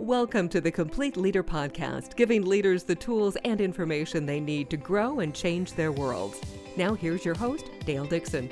Welcome 0.00 0.48
to 0.48 0.60
the 0.60 0.72
Complete 0.72 1.16
Leader 1.16 1.44
Podcast, 1.44 2.16
giving 2.16 2.44
leaders 2.44 2.82
the 2.82 2.96
tools 2.96 3.36
and 3.44 3.60
information 3.60 4.26
they 4.26 4.40
need 4.40 4.68
to 4.70 4.76
grow 4.76 5.20
and 5.20 5.32
change 5.32 5.74
their 5.74 5.92
worlds. 5.92 6.40
Now, 6.76 6.94
here's 6.94 7.24
your 7.24 7.36
host, 7.36 7.70
Dale 7.86 8.04
Dixon. 8.04 8.50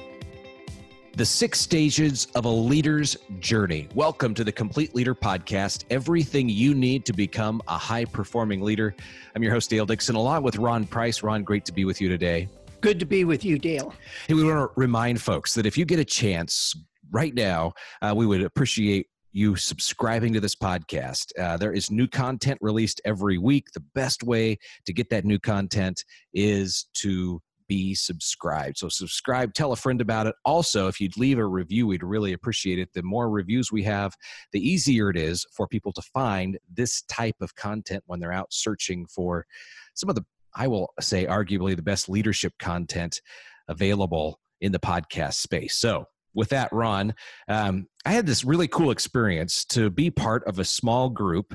The 1.16 1.26
six 1.26 1.58
stages 1.58 2.28
of 2.36 2.44
a 2.44 2.48
leader's 2.48 3.16
journey. 3.40 3.88
Welcome 3.92 4.34
to 4.34 4.44
the 4.44 4.52
Complete 4.52 4.94
Leader 4.94 5.16
Podcast. 5.16 5.85
Everything 5.90 6.49
you 6.49 6.74
need 6.74 7.04
to 7.06 7.13
become 7.13 7.61
a 7.67 7.77
high 7.77 8.04
performing 8.04 8.63
leader. 8.63 8.95
I'm 9.35 9.43
your 9.43 9.53
host, 9.53 9.69
Dale 9.69 9.85
Dixon, 9.85 10.15
along 10.15 10.45
with 10.45 10.59
Ron 10.59 10.87
Price. 10.87 11.24
Ron, 11.24 11.43
great 11.43 11.65
to 11.65 11.72
be 11.72 11.85
with 11.85 12.01
you 12.01 12.09
today. 12.09 12.49
Good 12.83 13.01
to 13.01 13.04
be 13.04 13.24
with 13.24 13.45
you, 13.45 13.59
Dale. 13.59 13.93
Hey, 14.29 14.35
we 14.35 14.45
want 14.45 14.59
to 14.59 14.81
remind 14.81 15.21
folks 15.21 15.54
that 15.54 15.67
if 15.67 15.77
you 15.77 15.87
get 15.87 15.99
a 15.99 16.05
chance 16.05 16.77
right 17.11 17.34
now, 17.34 17.73
uh, 18.01 18.15
we 18.16 18.27
would 18.27 18.43
appreciate 18.43 19.09
you 19.33 19.56
subscribing 19.56 20.33
to 20.34 20.41
this 20.41 20.55
podcast. 20.55 21.32
Uh, 21.38 21.56
there 21.56 21.73
is 21.73 21.91
new 21.91 22.06
content 22.06 22.59
released 22.60 23.00
every 23.04 23.38
week. 23.38 23.68
The 23.72 23.84
best 23.95 24.22
way 24.22 24.58
to 24.86 24.92
get 24.92 25.10
that 25.10 25.24
new 25.24 25.38
content 25.38 26.05
is 26.34 26.86
to 26.95 27.41
be 27.68 27.95
subscribed. 27.95 28.77
So, 28.77 28.88
subscribe, 28.88 29.55
tell 29.55 29.72
a 29.72 29.77
friend 29.77 30.00
about 30.00 30.27
it. 30.27 30.34
Also, 30.45 30.88
if 30.88 31.00
you'd 31.00 31.16
leave 31.16 31.38
a 31.38 31.46
review, 31.46 31.86
we'd 31.86 32.02
really 32.02 32.34
appreciate 32.34 32.78
it. 32.78 32.91
The 32.92 33.02
more 33.02 33.30
reviews 33.30 33.72
we 33.72 33.82
have, 33.84 34.14
the 34.52 34.60
easier 34.60 35.08
it 35.08 35.16
is 35.16 35.46
for 35.52 35.66
people 35.66 35.92
to 35.94 36.02
find 36.02 36.58
this 36.70 37.02
type 37.02 37.36
of 37.41 37.55
content 37.55 38.02
when 38.06 38.20
they're 38.20 38.33
out 38.33 38.52
searching 38.52 39.06
for 39.06 39.46
some 39.94 40.10
of 40.10 40.16
the 40.16 40.24
I 40.55 40.66
will 40.66 40.92
say, 41.00 41.24
arguably 41.24 41.74
the 41.74 41.83
best 41.83 42.10
leadership 42.10 42.52
content 42.58 43.22
available 43.69 44.38
in 44.60 44.72
the 44.72 44.78
podcast 44.78 45.34
space. 45.34 45.77
So, 45.77 46.05
with 46.34 46.50
that, 46.50 46.72
Ron, 46.72 47.14
um, 47.48 47.86
I 48.04 48.12
had 48.12 48.27
this 48.27 48.45
really 48.45 48.68
cool 48.68 48.91
experience 48.91 49.64
to 49.66 49.91
be 49.91 50.10
part 50.10 50.46
of 50.46 50.58
a 50.58 50.64
small 50.64 51.10
group 51.10 51.55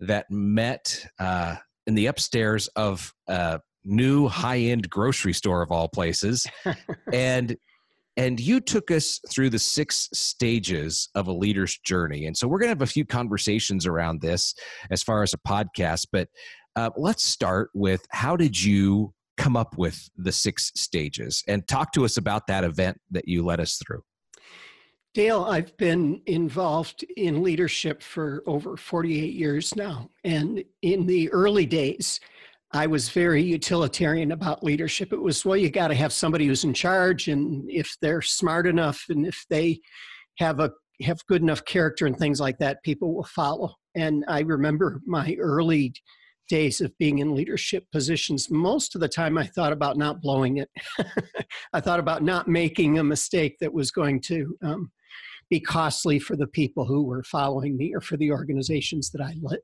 that 0.00 0.30
met 0.30 1.06
uh, 1.18 1.56
in 1.86 1.94
the 1.94 2.06
upstairs 2.06 2.68
of 2.68 3.12
a 3.26 3.60
new 3.84 4.28
high-end 4.28 4.88
grocery 4.90 5.32
store 5.32 5.62
of 5.62 5.72
all 5.72 5.88
places, 5.88 6.46
and 7.12 7.56
and 8.16 8.40
you 8.40 8.58
took 8.58 8.90
us 8.90 9.20
through 9.30 9.48
the 9.48 9.60
six 9.60 10.08
stages 10.12 11.08
of 11.14 11.28
a 11.28 11.32
leader's 11.32 11.78
journey. 11.78 12.26
And 12.26 12.36
so 12.36 12.48
we're 12.48 12.58
going 12.58 12.66
to 12.66 12.70
have 12.70 12.82
a 12.82 12.86
few 12.86 13.04
conversations 13.04 13.86
around 13.86 14.20
this 14.20 14.56
as 14.90 15.04
far 15.04 15.22
as 15.22 15.32
a 15.34 15.38
podcast, 15.38 16.08
but 16.10 16.28
uh, 16.74 16.90
let's 16.96 17.22
start 17.22 17.70
with 17.74 18.04
how 18.10 18.34
did 18.34 18.60
you 18.60 19.14
come 19.36 19.56
up 19.56 19.78
with 19.78 20.10
the 20.16 20.32
six 20.32 20.72
stages 20.74 21.42
and 21.48 21.66
talk 21.68 21.92
to 21.92 22.04
us 22.04 22.16
about 22.16 22.48
that 22.48 22.64
event 22.64 23.00
that 23.10 23.28
you 23.28 23.44
led 23.44 23.60
us 23.60 23.80
through. 23.86 24.02
Dale, 25.18 25.42
I've 25.50 25.76
been 25.78 26.22
involved 26.26 27.04
in 27.16 27.42
leadership 27.42 28.04
for 28.04 28.44
over 28.46 28.76
48 28.76 29.34
years 29.34 29.74
now. 29.74 30.10
And 30.22 30.62
in 30.82 31.06
the 31.08 31.28
early 31.32 31.66
days, 31.66 32.20
I 32.70 32.86
was 32.86 33.08
very 33.08 33.42
utilitarian 33.42 34.30
about 34.30 34.62
leadership. 34.62 35.12
It 35.12 35.20
was, 35.20 35.44
well, 35.44 35.56
you 35.56 35.70
got 35.70 35.88
to 35.88 35.96
have 35.96 36.12
somebody 36.12 36.46
who's 36.46 36.62
in 36.62 36.72
charge, 36.72 37.26
and 37.26 37.68
if 37.68 37.96
they're 38.00 38.22
smart 38.22 38.68
enough 38.68 39.06
and 39.08 39.26
if 39.26 39.44
they 39.50 39.80
have 40.36 40.60
a 40.60 40.70
have 41.02 41.18
good 41.26 41.42
enough 41.42 41.64
character 41.64 42.06
and 42.06 42.16
things 42.16 42.40
like 42.40 42.58
that, 42.58 42.84
people 42.84 43.12
will 43.12 43.24
follow. 43.24 43.74
And 43.96 44.24
I 44.28 44.42
remember 44.42 45.00
my 45.04 45.34
early 45.40 45.94
days 46.48 46.80
of 46.80 46.96
being 46.96 47.18
in 47.18 47.34
leadership 47.34 47.86
positions, 47.90 48.50
most 48.50 48.94
of 48.94 49.00
the 49.00 49.08
time 49.08 49.36
I 49.36 49.46
thought 49.46 49.72
about 49.72 49.96
not 49.98 50.22
blowing 50.22 50.58
it. 50.58 50.70
I 51.72 51.80
thought 51.80 51.98
about 51.98 52.22
not 52.22 52.46
making 52.46 53.00
a 53.00 53.04
mistake 53.04 53.56
that 53.58 53.72
was 53.72 53.90
going 53.90 54.20
to 54.20 54.56
um, 54.62 54.92
be 55.50 55.60
costly 55.60 56.18
for 56.18 56.36
the 56.36 56.46
people 56.46 56.84
who 56.84 57.02
were 57.02 57.22
following 57.22 57.76
me 57.76 57.94
or 57.94 58.00
for 58.00 58.16
the 58.16 58.30
organizations 58.30 59.10
that 59.10 59.22
I 59.22 59.34
led. 59.40 59.60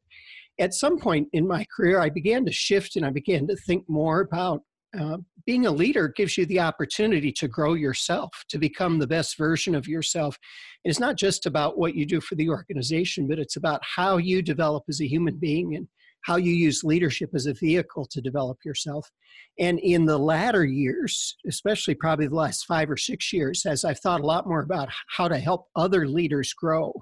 At 0.58 0.74
some 0.74 0.98
point 0.98 1.28
in 1.32 1.46
my 1.46 1.66
career, 1.76 2.00
I 2.00 2.10
began 2.10 2.44
to 2.46 2.52
shift 2.52 2.96
and 2.96 3.04
I 3.04 3.10
began 3.10 3.46
to 3.48 3.56
think 3.56 3.88
more 3.88 4.20
about 4.20 4.62
uh, 4.98 5.18
being 5.44 5.66
a 5.66 5.70
leader 5.70 6.08
gives 6.08 6.38
you 6.38 6.46
the 6.46 6.60
opportunity 6.60 7.32
to 7.32 7.48
grow 7.48 7.74
yourself, 7.74 8.44
to 8.48 8.58
become 8.58 8.98
the 8.98 9.06
best 9.06 9.36
version 9.36 9.74
of 9.74 9.88
yourself. 9.88 10.38
And 10.84 10.90
it's 10.90 11.00
not 11.00 11.16
just 11.16 11.46
about 11.46 11.76
what 11.76 11.94
you 11.94 12.06
do 12.06 12.20
for 12.20 12.36
the 12.36 12.48
organization, 12.48 13.26
but 13.26 13.38
it's 13.38 13.56
about 13.56 13.80
how 13.82 14.18
you 14.18 14.40
develop 14.40 14.84
as 14.88 15.00
a 15.00 15.08
human 15.08 15.36
being 15.36 15.74
and 15.74 15.88
how 16.24 16.36
you 16.36 16.52
use 16.52 16.82
leadership 16.82 17.30
as 17.34 17.46
a 17.46 17.54
vehicle 17.54 18.06
to 18.10 18.20
develop 18.20 18.58
yourself. 18.64 19.10
And 19.58 19.78
in 19.78 20.06
the 20.06 20.18
latter 20.18 20.64
years, 20.64 21.36
especially 21.46 21.94
probably 21.94 22.26
the 22.26 22.34
last 22.34 22.64
five 22.64 22.90
or 22.90 22.96
six 22.96 23.32
years, 23.32 23.64
as 23.66 23.84
I've 23.84 24.00
thought 24.00 24.22
a 24.22 24.26
lot 24.26 24.48
more 24.48 24.60
about 24.60 24.88
how 25.16 25.28
to 25.28 25.38
help 25.38 25.66
other 25.76 26.08
leaders 26.08 26.52
grow 26.52 26.92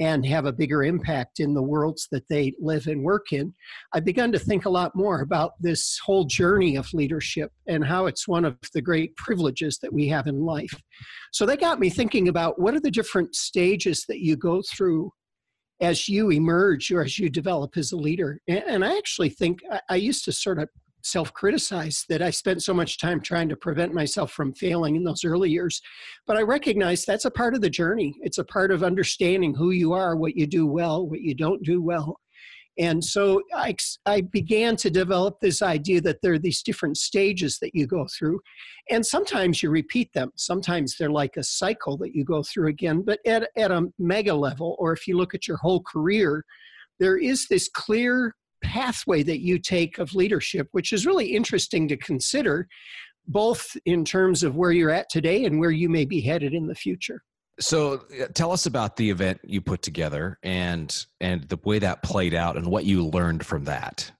and 0.00 0.24
have 0.24 0.46
a 0.46 0.52
bigger 0.52 0.84
impact 0.84 1.38
in 1.38 1.54
the 1.54 1.62
worlds 1.62 2.08
that 2.10 2.26
they 2.28 2.54
live 2.60 2.86
and 2.86 3.02
work 3.02 3.32
in, 3.32 3.52
I've 3.92 4.04
begun 4.04 4.32
to 4.32 4.38
think 4.38 4.64
a 4.64 4.70
lot 4.70 4.94
more 4.94 5.20
about 5.20 5.52
this 5.60 5.98
whole 6.02 6.24
journey 6.24 6.76
of 6.76 6.92
leadership 6.94 7.50
and 7.66 7.84
how 7.84 8.06
it's 8.06 8.26
one 8.26 8.44
of 8.44 8.56
the 8.72 8.80
great 8.80 9.14
privileges 9.16 9.78
that 9.82 9.92
we 9.92 10.08
have 10.08 10.28
in 10.28 10.40
life. 10.40 10.72
So 11.32 11.44
that 11.46 11.60
got 11.60 11.80
me 11.80 11.90
thinking 11.90 12.28
about 12.28 12.60
what 12.60 12.74
are 12.74 12.80
the 12.80 12.90
different 12.90 13.34
stages 13.34 14.04
that 14.08 14.20
you 14.20 14.36
go 14.36 14.62
through 14.72 15.12
as 15.80 16.08
you 16.08 16.30
emerge 16.30 16.90
or 16.90 17.02
as 17.02 17.18
you 17.18 17.28
develop 17.28 17.76
as 17.76 17.92
a 17.92 17.96
leader. 17.96 18.38
And 18.48 18.84
I 18.84 18.96
actually 18.96 19.30
think 19.30 19.60
I 19.88 19.96
used 19.96 20.24
to 20.26 20.32
sort 20.32 20.58
of 20.58 20.68
self 21.04 21.32
criticize 21.32 22.04
that 22.08 22.22
I 22.22 22.30
spent 22.30 22.62
so 22.62 22.72
much 22.72 22.98
time 22.98 23.20
trying 23.20 23.48
to 23.48 23.56
prevent 23.56 23.92
myself 23.92 24.32
from 24.32 24.54
failing 24.54 24.96
in 24.96 25.04
those 25.04 25.24
early 25.24 25.50
years. 25.50 25.80
But 26.26 26.36
I 26.36 26.42
recognize 26.42 27.04
that's 27.04 27.24
a 27.24 27.30
part 27.30 27.54
of 27.54 27.60
the 27.60 27.70
journey. 27.70 28.14
It's 28.20 28.38
a 28.38 28.44
part 28.44 28.70
of 28.70 28.82
understanding 28.82 29.54
who 29.54 29.70
you 29.70 29.92
are, 29.92 30.16
what 30.16 30.36
you 30.36 30.46
do 30.46 30.66
well, 30.66 31.06
what 31.06 31.20
you 31.20 31.34
don't 31.34 31.62
do 31.62 31.82
well. 31.82 32.18
And 32.78 33.04
so 33.04 33.42
I, 33.54 33.76
I 34.06 34.22
began 34.22 34.76
to 34.76 34.90
develop 34.90 35.40
this 35.40 35.60
idea 35.60 36.00
that 36.02 36.22
there 36.22 36.32
are 36.32 36.38
these 36.38 36.62
different 36.62 36.96
stages 36.96 37.58
that 37.60 37.74
you 37.74 37.86
go 37.86 38.06
through. 38.18 38.40
And 38.90 39.04
sometimes 39.04 39.62
you 39.62 39.70
repeat 39.70 40.10
them. 40.14 40.30
Sometimes 40.36 40.96
they're 40.96 41.10
like 41.10 41.36
a 41.36 41.44
cycle 41.44 41.96
that 41.98 42.14
you 42.14 42.24
go 42.24 42.42
through 42.42 42.68
again. 42.68 43.02
But 43.02 43.20
at, 43.26 43.50
at 43.56 43.70
a 43.70 43.88
mega 43.98 44.34
level, 44.34 44.76
or 44.78 44.92
if 44.92 45.06
you 45.06 45.18
look 45.18 45.34
at 45.34 45.46
your 45.46 45.58
whole 45.58 45.82
career, 45.82 46.44
there 46.98 47.18
is 47.18 47.46
this 47.48 47.68
clear 47.68 48.34
pathway 48.62 49.22
that 49.24 49.40
you 49.40 49.58
take 49.58 49.98
of 49.98 50.14
leadership, 50.14 50.68
which 50.72 50.92
is 50.92 51.04
really 51.04 51.26
interesting 51.26 51.88
to 51.88 51.96
consider, 51.96 52.68
both 53.26 53.76
in 53.84 54.04
terms 54.04 54.42
of 54.42 54.56
where 54.56 54.72
you're 54.72 54.90
at 54.90 55.10
today 55.10 55.44
and 55.44 55.60
where 55.60 55.70
you 55.70 55.88
may 55.88 56.04
be 56.04 56.20
headed 56.20 56.54
in 56.54 56.66
the 56.66 56.74
future. 56.74 57.22
So 57.60 57.98
tell 58.34 58.52
us 58.52 58.66
about 58.66 58.96
the 58.96 59.10
event 59.10 59.40
you 59.44 59.60
put 59.60 59.82
together 59.82 60.38
and 60.42 61.04
and 61.20 61.48
the 61.48 61.58
way 61.64 61.78
that 61.78 62.02
played 62.02 62.34
out 62.34 62.56
and 62.56 62.66
what 62.66 62.84
you 62.84 63.06
learned 63.06 63.44
from 63.44 63.64
that. 63.64 64.10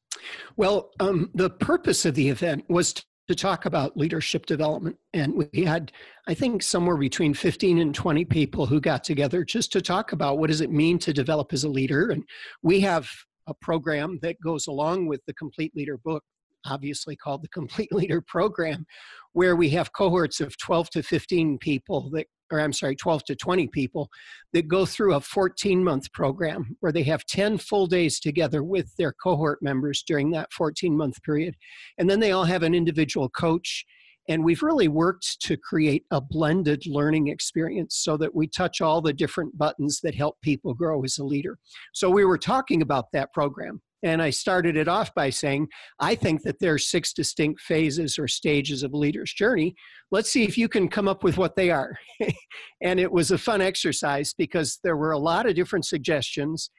Well, 0.56 0.91
um, 1.00 1.31
the 1.34 1.50
purpose 1.50 2.04
of 2.04 2.15
the 2.15 2.28
event 2.28 2.65
was 2.69 2.93
to, 2.93 3.04
to 3.28 3.34
talk 3.34 3.65
about 3.65 3.97
leadership 3.97 4.47
development, 4.47 4.97
and 5.15 5.44
we 5.53 5.65
had, 5.65 5.93
I 6.28 6.34
think, 6.34 6.62
somewhere 6.62 6.97
between 6.97 7.34
fifteen 7.34 7.78
and 7.78 7.94
twenty 7.94 8.25
people 8.25 8.66
who 8.66 8.81
got 8.81 9.03
together 9.03 9.44
just 9.44 9.72
to 9.72 9.81
talk 9.81 10.12
about 10.12 10.38
what 10.38 10.49
does 10.49 10.60
it 10.60 10.70
mean 10.70 10.99
to 11.00 11.12
develop 11.12 11.53
as 11.53 11.64
a 11.64 11.69
leader. 11.69 12.10
And 12.10 12.25
we 12.62 12.81
have 12.81 13.09
a 13.47 13.54
program 13.54 14.19
that 14.22 14.37
goes 14.44 14.66
along 14.66 15.06
with 15.06 15.20
the 15.26 15.34
Complete 15.34 15.72
Leader 15.75 15.99
book 16.04 16.22
obviously 16.66 17.16
called 17.16 17.43
the 17.43 17.49
Complete 17.49 17.93
Leader 17.93 18.20
Program, 18.20 18.87
where 19.32 19.56
we 19.56 19.70
have 19.70 19.93
cohorts 19.93 20.41
of 20.41 20.56
12 20.59 20.91
to 20.91 21.03
15 21.03 21.59
people 21.59 22.10
that 22.10 22.26
or 22.52 22.60
I'm 22.60 22.72
sorry, 22.72 22.94
12 22.94 23.24
to 23.24 23.34
20 23.34 23.66
people 23.68 24.10
that 24.52 24.68
go 24.68 24.84
through 24.84 25.14
a 25.14 25.20
14 25.20 25.82
month 25.82 26.12
program 26.12 26.76
where 26.80 26.92
they 26.92 27.02
have 27.04 27.24
10 27.26 27.58
full 27.58 27.86
days 27.86 28.20
together 28.20 28.62
with 28.62 28.94
their 28.96 29.12
cohort 29.12 29.60
members 29.62 30.04
during 30.06 30.30
that 30.32 30.52
14 30.52 30.96
month 30.96 31.20
period. 31.22 31.56
And 31.98 32.08
then 32.08 32.20
they 32.20 32.32
all 32.32 32.44
have 32.44 32.62
an 32.62 32.74
individual 32.74 33.30
coach. 33.30 33.84
And 34.28 34.44
we've 34.44 34.62
really 34.62 34.86
worked 34.86 35.40
to 35.40 35.56
create 35.56 36.04
a 36.12 36.20
blended 36.20 36.84
learning 36.86 37.28
experience 37.28 37.96
so 37.96 38.16
that 38.18 38.34
we 38.34 38.46
touch 38.46 38.80
all 38.80 39.00
the 39.00 39.12
different 39.12 39.58
buttons 39.58 40.00
that 40.02 40.14
help 40.14 40.40
people 40.42 40.74
grow 40.74 41.02
as 41.02 41.19
a 41.19 41.24
leader. 41.24 41.58
So 41.92 42.08
we 42.08 42.24
were 42.24 42.38
talking 42.38 42.82
about 42.82 43.06
that 43.12 43.32
program. 43.32 43.81
And 44.02 44.20
I 44.20 44.31
started 44.31 44.76
it 44.76 44.88
off 44.88 45.14
by 45.14 45.31
saying, 45.31 45.69
I 46.00 46.14
think 46.14 46.43
that 46.43 46.58
there 46.58 46.75
are 46.75 46.78
six 46.78 47.12
distinct 47.12 47.60
phases 47.60 48.19
or 48.19 48.26
stages 48.26 48.82
of 48.82 48.93
a 48.93 48.96
leader's 48.96 49.32
journey. 49.32 49.75
Let's 50.10 50.31
see 50.31 50.44
if 50.44 50.58
you 50.58 50.69
can 50.69 50.88
come 50.88 51.08
up 51.08 51.22
with 51.22 51.38
what 51.38 51.54
they 51.54 51.70
are. 51.70 51.96
and 52.82 52.99
it 52.99 53.10
was 53.10 53.31
a 53.31 53.38
fun 53.38 53.60
exercise 53.60 54.34
because 54.37 54.81
there 54.82 54.96
were 54.96 55.12
a 55.12 55.19
lot 55.19 55.46
of 55.46 55.54
different 55.54 55.87
suggestions, 55.87 56.70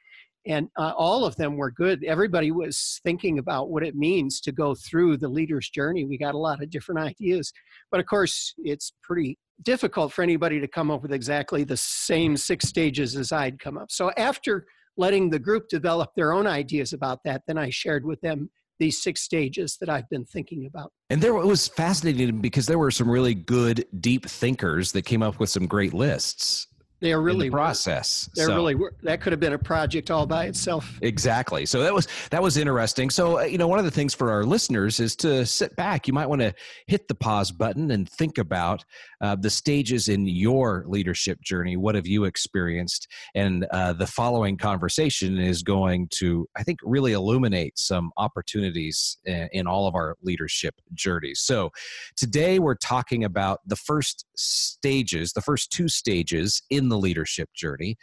and 0.46 0.68
uh, 0.78 0.92
all 0.96 1.24
of 1.24 1.36
them 1.36 1.56
were 1.56 1.70
good. 1.70 2.04
Everybody 2.04 2.50
was 2.50 3.00
thinking 3.04 3.38
about 3.38 3.70
what 3.70 3.82
it 3.82 3.94
means 3.96 4.40
to 4.42 4.52
go 4.52 4.74
through 4.74 5.16
the 5.16 5.28
leader's 5.28 5.70
journey. 5.70 6.04
We 6.04 6.18
got 6.18 6.34
a 6.34 6.38
lot 6.38 6.62
of 6.62 6.68
different 6.68 7.00
ideas. 7.00 7.52
But 7.90 8.00
of 8.00 8.06
course, 8.06 8.54
it's 8.58 8.92
pretty 9.02 9.38
difficult 9.62 10.12
for 10.12 10.22
anybody 10.22 10.60
to 10.60 10.68
come 10.68 10.90
up 10.90 11.00
with 11.00 11.12
exactly 11.12 11.64
the 11.64 11.76
same 11.76 12.36
six 12.36 12.68
stages 12.68 13.16
as 13.16 13.32
I'd 13.32 13.58
come 13.58 13.78
up. 13.78 13.90
So 13.90 14.10
after 14.18 14.66
letting 14.96 15.30
the 15.30 15.38
group 15.38 15.68
develop 15.68 16.10
their 16.14 16.32
own 16.32 16.46
ideas 16.46 16.92
about 16.92 17.20
that, 17.24 17.42
then 17.46 17.58
I 17.58 17.70
shared 17.70 18.04
with 18.04 18.20
them 18.20 18.50
these 18.78 19.02
six 19.02 19.22
stages 19.22 19.76
that 19.80 19.88
I've 19.88 20.08
been 20.08 20.24
thinking 20.24 20.66
about. 20.66 20.92
And 21.10 21.22
there 21.22 21.36
it 21.36 21.46
was 21.46 21.68
fascinating 21.68 22.40
because 22.40 22.66
there 22.66 22.78
were 22.78 22.90
some 22.90 23.10
really 23.10 23.34
good 23.34 23.86
deep 24.00 24.26
thinkers 24.26 24.92
that 24.92 25.02
came 25.02 25.22
up 25.22 25.38
with 25.38 25.50
some 25.50 25.66
great 25.66 25.94
lists. 25.94 26.66
They 27.04 27.12
are 27.12 27.20
really 27.20 27.48
in 27.48 27.52
the 27.52 27.56
process. 27.56 28.30
They're 28.34 28.46
so, 28.46 28.54
really 28.54 28.76
that 29.02 29.20
could 29.20 29.34
have 29.34 29.40
been 29.40 29.52
a 29.52 29.58
project 29.58 30.10
all 30.10 30.24
by 30.24 30.46
itself. 30.46 30.98
Exactly. 31.02 31.66
So 31.66 31.82
that 31.82 31.92
was 31.92 32.08
that 32.30 32.42
was 32.42 32.56
interesting. 32.56 33.10
So 33.10 33.40
uh, 33.40 33.42
you 33.42 33.58
know, 33.58 33.68
one 33.68 33.78
of 33.78 33.84
the 33.84 33.90
things 33.90 34.14
for 34.14 34.30
our 34.32 34.42
listeners 34.42 35.00
is 35.00 35.14
to 35.16 35.44
sit 35.44 35.76
back. 35.76 36.08
You 36.08 36.14
might 36.14 36.30
want 36.30 36.40
to 36.40 36.54
hit 36.86 37.06
the 37.06 37.14
pause 37.14 37.52
button 37.52 37.90
and 37.90 38.08
think 38.08 38.38
about 38.38 38.86
uh, 39.20 39.36
the 39.36 39.50
stages 39.50 40.08
in 40.08 40.26
your 40.26 40.84
leadership 40.86 41.42
journey. 41.42 41.76
What 41.76 41.94
have 41.94 42.06
you 42.06 42.24
experienced? 42.24 43.06
And 43.34 43.66
uh, 43.70 43.92
the 43.92 44.06
following 44.06 44.56
conversation 44.56 45.38
is 45.38 45.62
going 45.62 46.08
to, 46.12 46.48
I 46.56 46.62
think, 46.62 46.80
really 46.82 47.12
illuminate 47.12 47.78
some 47.78 48.12
opportunities 48.16 49.18
in, 49.26 49.50
in 49.52 49.66
all 49.66 49.86
of 49.86 49.94
our 49.94 50.16
leadership 50.22 50.74
journeys. 50.94 51.40
So 51.40 51.70
today 52.16 52.58
we're 52.58 52.76
talking 52.76 53.24
about 53.24 53.60
the 53.66 53.76
first 53.76 54.24
stages, 54.36 55.34
the 55.34 55.42
first 55.42 55.70
two 55.70 55.88
stages 55.88 56.62
in 56.70 56.88
the 56.88 56.93
leadership 56.98 57.48
journey. 57.54 57.96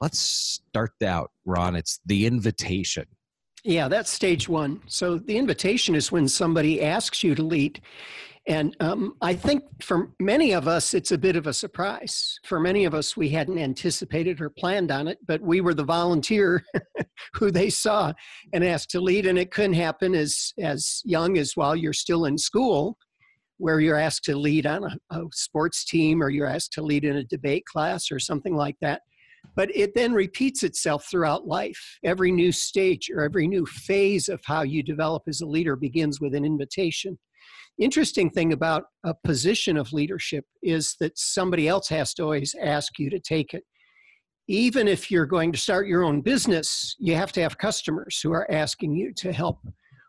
Let's 0.00 0.18
start 0.18 0.92
out, 1.04 1.30
Ron. 1.44 1.76
It's 1.76 2.00
the 2.06 2.26
invitation. 2.26 3.06
Yeah, 3.64 3.86
that's 3.86 4.10
stage 4.10 4.48
one. 4.48 4.80
So 4.86 5.18
the 5.18 5.38
invitation 5.38 5.94
is 5.94 6.10
when 6.10 6.26
somebody 6.26 6.82
asks 6.82 7.22
you 7.22 7.34
to 7.36 7.42
lead. 7.42 7.80
And 8.48 8.76
um, 8.80 9.14
I 9.20 9.34
think 9.34 9.62
for 9.80 10.10
many 10.18 10.52
of 10.52 10.66
us, 10.66 10.94
it's 10.94 11.12
a 11.12 11.18
bit 11.18 11.36
of 11.36 11.46
a 11.46 11.52
surprise. 11.52 12.40
For 12.44 12.58
many 12.58 12.84
of 12.84 12.92
us, 12.92 13.16
we 13.16 13.28
hadn't 13.28 13.58
anticipated 13.58 14.40
or 14.40 14.50
planned 14.50 14.90
on 14.90 15.06
it, 15.06 15.18
but 15.24 15.40
we 15.40 15.60
were 15.60 15.74
the 15.74 15.84
volunteer 15.84 16.64
who 17.34 17.52
they 17.52 17.70
saw 17.70 18.12
and 18.52 18.64
asked 18.64 18.90
to 18.90 19.00
lead. 19.00 19.26
And 19.26 19.38
it 19.38 19.52
couldn't 19.52 19.74
happen 19.74 20.16
as, 20.16 20.52
as 20.58 21.02
young 21.04 21.38
as 21.38 21.52
while 21.54 21.76
you're 21.76 21.92
still 21.92 22.24
in 22.24 22.36
school, 22.36 22.98
where 23.58 23.80
you're 23.80 23.98
asked 23.98 24.24
to 24.24 24.36
lead 24.36 24.66
on 24.66 24.84
a, 24.84 25.16
a 25.16 25.24
sports 25.32 25.84
team 25.84 26.22
or 26.22 26.30
you're 26.30 26.46
asked 26.46 26.72
to 26.74 26.82
lead 26.82 27.04
in 27.04 27.16
a 27.16 27.24
debate 27.24 27.64
class 27.64 28.10
or 28.10 28.18
something 28.18 28.54
like 28.54 28.76
that. 28.80 29.02
But 29.56 29.74
it 29.74 29.94
then 29.94 30.12
repeats 30.12 30.62
itself 30.62 31.06
throughout 31.10 31.46
life. 31.46 31.98
Every 32.04 32.30
new 32.30 32.52
stage 32.52 33.10
or 33.14 33.22
every 33.22 33.48
new 33.48 33.66
phase 33.66 34.28
of 34.28 34.40
how 34.44 34.62
you 34.62 34.82
develop 34.82 35.24
as 35.28 35.40
a 35.40 35.46
leader 35.46 35.76
begins 35.76 36.20
with 36.20 36.34
an 36.34 36.44
invitation 36.44 37.18
interesting 37.78 38.30
thing 38.30 38.52
about 38.52 38.84
a 39.04 39.14
position 39.24 39.76
of 39.76 39.92
leadership 39.92 40.44
is 40.62 40.96
that 41.00 41.18
somebody 41.18 41.68
else 41.68 41.88
has 41.88 42.14
to 42.14 42.22
always 42.22 42.54
ask 42.60 42.98
you 42.98 43.10
to 43.10 43.18
take 43.18 43.54
it. 43.54 43.64
Even 44.48 44.88
if 44.88 45.10
you're 45.10 45.26
going 45.26 45.52
to 45.52 45.58
start 45.58 45.86
your 45.86 46.04
own 46.04 46.20
business, 46.20 46.96
you 46.98 47.14
have 47.14 47.32
to 47.32 47.40
have 47.40 47.58
customers 47.58 48.20
who 48.22 48.32
are 48.32 48.50
asking 48.50 48.94
you 48.94 49.12
to 49.14 49.32
help. 49.32 49.58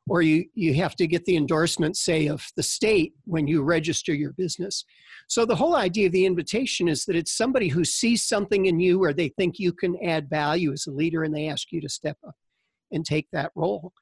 Or 0.10 0.22
you, 0.22 0.46
you 0.54 0.74
have 0.76 0.96
to 0.98 1.08
get 1.08 1.24
the 1.24 1.38
endorsement, 1.38 1.96
say, 1.96 2.28
of 2.28 2.46
the 2.58 2.64
state 2.64 3.14
when 3.24 3.48
you 3.48 3.64
register 3.64 4.14
your 4.14 4.34
business. 4.34 4.84
So 5.28 5.46
the 5.46 5.56
whole 5.56 5.76
idea 5.76 6.08
of 6.08 6.12
the 6.12 6.26
invitation 6.26 6.90
is 6.90 7.06
that 7.06 7.16
it's 7.16 7.38
somebody 7.38 7.70
who 7.70 7.86
sees 7.86 8.22
something 8.22 8.66
in 8.66 8.80
you 8.80 9.02
or 9.02 9.14
they 9.14 9.30
think 9.30 9.60
you 9.60 9.72
can 9.72 9.98
add 10.04 10.30
value 10.30 10.74
as 10.74 10.88
a 10.88 10.92
leader 10.92 11.24
and 11.24 11.34
they 11.34 11.48
ask 11.48 11.72
you 11.72 11.80
to 11.80 11.90
step 11.90 12.18
up 12.28 12.36
and 12.92 13.06
take 13.06 13.28
that 13.32 13.52
role. 13.56 13.94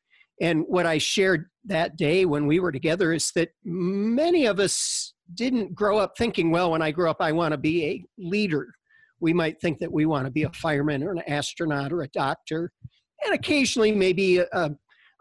And 0.41 0.65
what 0.67 0.87
I 0.87 0.97
shared 0.97 1.49
that 1.65 1.97
day 1.97 2.25
when 2.25 2.47
we 2.47 2.59
were 2.59 2.71
together 2.71 3.13
is 3.13 3.31
that 3.35 3.49
many 3.63 4.47
of 4.47 4.59
us 4.59 5.13
didn't 5.35 5.75
grow 5.75 5.99
up 5.99 6.17
thinking, 6.17 6.49
well, 6.49 6.71
when 6.71 6.81
I 6.81 6.89
grow 6.89 7.11
up, 7.11 7.17
I 7.19 7.31
want 7.31 7.51
to 7.51 7.59
be 7.59 7.85
a 7.85 8.05
leader. 8.17 8.73
We 9.19 9.33
might 9.33 9.61
think 9.61 9.77
that 9.79 9.91
we 9.91 10.07
want 10.07 10.25
to 10.25 10.31
be 10.31 10.43
a 10.43 10.51
fireman 10.53 11.03
or 11.03 11.11
an 11.11 11.21
astronaut 11.27 11.93
or 11.93 12.01
a 12.01 12.07
doctor, 12.07 12.71
and 13.23 13.35
occasionally 13.35 13.91
maybe 13.91 14.39
a, 14.39 14.47
a 14.51 14.71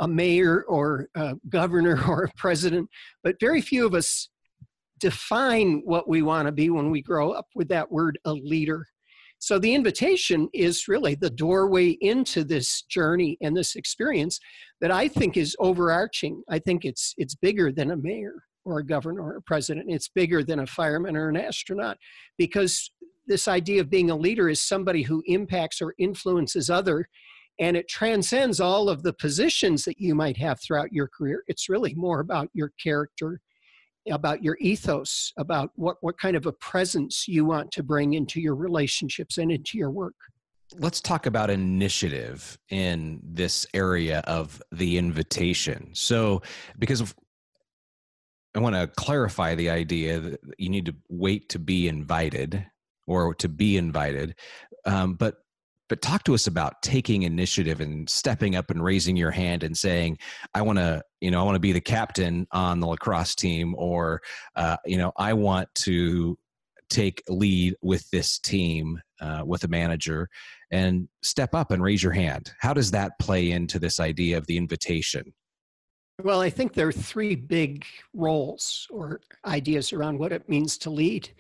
mayor 0.09 0.65
or 0.69 1.09
a 1.15 1.35
governor 1.49 2.01
or 2.09 2.25
a 2.25 2.33
president. 2.37 2.89
But 3.23 3.37
very 3.41 3.61
few 3.61 3.87
of 3.87 3.95
us 3.95 4.29
define 4.99 5.83
what 5.85 6.09
we 6.09 6.23
want 6.23 6.47
to 6.47 6.53
be 6.53 6.71
when 6.71 6.91
we 6.91 7.03
grow 7.03 7.33
up 7.33 7.47
with 7.55 7.69
that 7.69 7.91
word, 7.91 8.19
a 8.25 8.33
leader. 8.33 8.87
So 9.39 9.59
the 9.59 9.75
invitation 9.75 10.51
is 10.53 10.87
really 10.87 11.15
the 11.15 11.31
doorway 11.31 11.97
into 12.03 12.45
this 12.45 12.83
journey 12.83 13.39
and 13.41 13.57
this 13.57 13.75
experience 13.75 14.39
that 14.83 14.91
I 14.91 15.09
think 15.09 15.39
is 15.39 15.57
overarching. 15.59 16.43
I 16.51 16.59
think 16.59 16.85
it's 16.85 17.15
it's 17.17 17.35
bigger 17.35 17.73
than 17.73 17.91
a 17.91 17.97
mayor 17.97 18.35
or 18.67 18.81
a 18.81 18.87
governor 18.87 19.23
or 19.23 19.37
a 19.37 19.43
president. 19.43 19.87
It's 19.89 20.09
bigger 20.09 20.45
than 20.45 20.59
a 20.59 20.67
fireman 20.67 21.17
or 21.17 21.31
an 21.31 21.39
astronaut 21.39 21.97
because 22.37 22.91
this 23.27 23.49
idea 23.49 23.81
of 23.81 23.89
being 23.89 24.11
a 24.11 24.17
leader 24.17 24.51
is 24.51 24.61
somebody 24.61 25.03
who 25.03 25.23
impacts 25.27 25.81
or 25.81 25.95
influences 25.99 26.69
other 26.69 27.09
and 27.61 27.77
it 27.77 27.89
transcends 27.89 28.59
all 28.59 28.89
of 28.89 29.03
the 29.03 29.13
positions 29.13 29.85
that 29.85 30.01
you 30.01 30.15
might 30.15 30.37
have 30.39 30.61
throughout 30.61 30.93
your 30.93 31.09
career. 31.09 31.45
It's 31.47 31.69
really 31.69 31.95
more 31.95 32.21
about 32.21 32.49
your 32.53 32.73
character 32.83 33.41
about 34.09 34.43
your 34.43 34.57
ethos, 34.61 35.33
about 35.37 35.71
what, 35.75 35.97
what 36.01 36.19
kind 36.19 36.37
of 36.37 36.47
a 36.47 36.53
presence 36.53 37.29
you 37.29 37.45
want 37.45 37.71
to 37.73 37.83
bring 37.83 38.15
into 38.15 38.41
your 38.41 38.55
relationships 38.55 39.39
and 39.39 39.51
into 39.53 39.77
your 39.77 39.91
work. 39.91 40.15
Let's 40.77 41.01
talk 41.01 41.27
about 41.27 41.51
initiative 41.51 42.57
in 42.71 43.21
this 43.23 43.67
area 43.75 44.21
of 44.21 44.63
the 44.71 44.99
invitation. 44.99 45.91
So, 45.95 46.43
because 46.79 47.01
of, 47.01 47.15
I 48.55 48.61
want 48.61 48.77
to 48.77 48.87
clarify 48.87 49.57
the 49.57 49.71
idea 49.71 50.21
that 50.21 50.41
you 50.59 50.69
need 50.69 50.87
to 50.87 50.95
wait 51.09 51.49
to 51.51 51.59
be 51.59 51.89
invited 51.89 52.65
or 53.09 53.35
to 53.35 53.49
be 53.49 53.77
invited. 53.77 54.37
Um, 54.87 55.15
but 55.15 55.39
but 55.91 56.01
talk 56.01 56.25
to 56.25 56.33
us 56.33 56.47
about 56.47 56.81
taking 56.81 57.25
initiative 57.25 57.83
and 57.83 58.09
stepping 58.09 58.57
up 58.57 58.71
and 58.71 58.83
raising 58.83 59.17
your 59.17 59.31
hand 59.31 59.63
and 59.63 59.77
saying 59.77 60.17
i 60.55 60.63
want 60.63 60.79
to 60.79 61.03
you 61.21 61.31
know 61.31 61.41
i 61.41 61.43
want 61.43 61.57
to 61.57 61.61
be 61.61 61.73
the 61.73 61.81
captain 61.81 62.47
on 62.53 62.81
the 62.81 62.87
lacrosse 62.87 63.35
team 63.35 63.75
or 63.77 64.23
uh, 64.57 64.77
you 64.87 64.97
know 64.97 65.13
i 65.19 65.35
want 65.35 65.69
to 65.75 66.39
take 66.91 67.23
lead 67.29 67.75
with 67.83 68.09
this 68.11 68.39
team 68.39 69.01
uh, 69.21 69.43
with 69.47 69.65
a 69.65 69.69
manager 69.69 70.29
and 70.71 71.09
step 71.23 71.55
up 71.55 71.71
and 71.71 71.83
raise 71.83 72.03
your 72.03 72.13
hand. 72.13 72.53
How 72.59 72.75
does 72.75 72.91
that 72.91 73.13
play 73.19 73.53
into 73.53 73.79
this 73.79 74.01
idea 74.01 74.37
of 74.37 74.47
the 74.47 74.57
invitation? 74.57 75.33
Well 76.23 76.43
i 76.43 76.51
think 76.51 76.75
there 76.75 76.89
are 76.89 76.93
three 76.93 77.35
big 77.35 77.87
roles 78.13 78.87
or 78.91 79.23
ideas 79.47 79.95
around 79.95 80.19
what 80.19 80.33
it 80.33 80.51
means 80.51 80.77
to 80.79 80.91
lead 80.91 81.31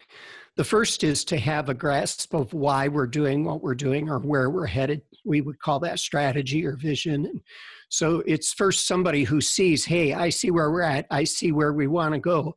the 0.56 0.64
first 0.64 1.05
is 1.05 1.25
to 1.26 1.38
have 1.38 1.69
a 1.69 1.75
grasp 1.75 2.35
of 2.35 2.52
why 2.52 2.88
we're 2.88 3.06
doing 3.06 3.44
what 3.44 3.62
we're 3.62 3.75
doing 3.75 4.11
or 4.11 4.19
where 4.19 4.50
we're 4.50 4.67
headed. 4.67 5.02
We 5.25 5.41
would 5.41 5.58
call 5.58 5.81
that 5.81 5.99
strategy 5.99 6.67
or 6.67 6.76
vision. 6.76 7.41
So 7.88 8.23
it's 8.26 8.52
first 8.52 8.87
somebody 8.87 9.25
who 9.25 9.41
sees, 9.41 9.85
hey, 9.85 10.12
I 10.12 10.29
see 10.29 10.50
where 10.50 10.70
we're 10.70 10.82
at, 10.82 11.06
I 11.11 11.25
see 11.25 11.52
where 11.52 11.73
we 11.73 11.87
want 11.87 12.14
to 12.14 12.20
go. 12.20 12.56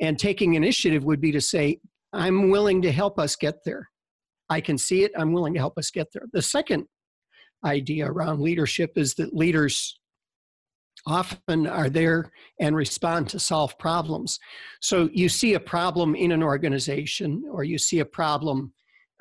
And 0.00 0.18
taking 0.18 0.54
initiative 0.54 1.04
would 1.04 1.20
be 1.20 1.32
to 1.32 1.40
say, 1.40 1.80
I'm 2.12 2.50
willing 2.50 2.82
to 2.82 2.92
help 2.92 3.18
us 3.18 3.36
get 3.36 3.64
there. 3.64 3.88
I 4.48 4.60
can 4.60 4.76
see 4.76 5.02
it, 5.02 5.12
I'm 5.16 5.32
willing 5.32 5.54
to 5.54 5.60
help 5.60 5.78
us 5.78 5.90
get 5.90 6.08
there. 6.12 6.26
The 6.32 6.42
second 6.42 6.86
idea 7.64 8.06
around 8.06 8.40
leadership 8.40 8.92
is 8.96 9.14
that 9.14 9.34
leaders 9.34 9.98
often 11.06 11.66
are 11.66 11.90
there 11.90 12.30
and 12.60 12.76
respond 12.76 13.28
to 13.28 13.38
solve 13.38 13.76
problems. 13.78 14.38
So 14.80 15.08
you 15.12 15.28
see 15.28 15.54
a 15.54 15.60
problem 15.60 16.14
in 16.14 16.32
an 16.32 16.42
organization 16.42 17.44
or 17.50 17.64
you 17.64 17.78
see 17.78 18.00
a 18.00 18.04
problem 18.04 18.72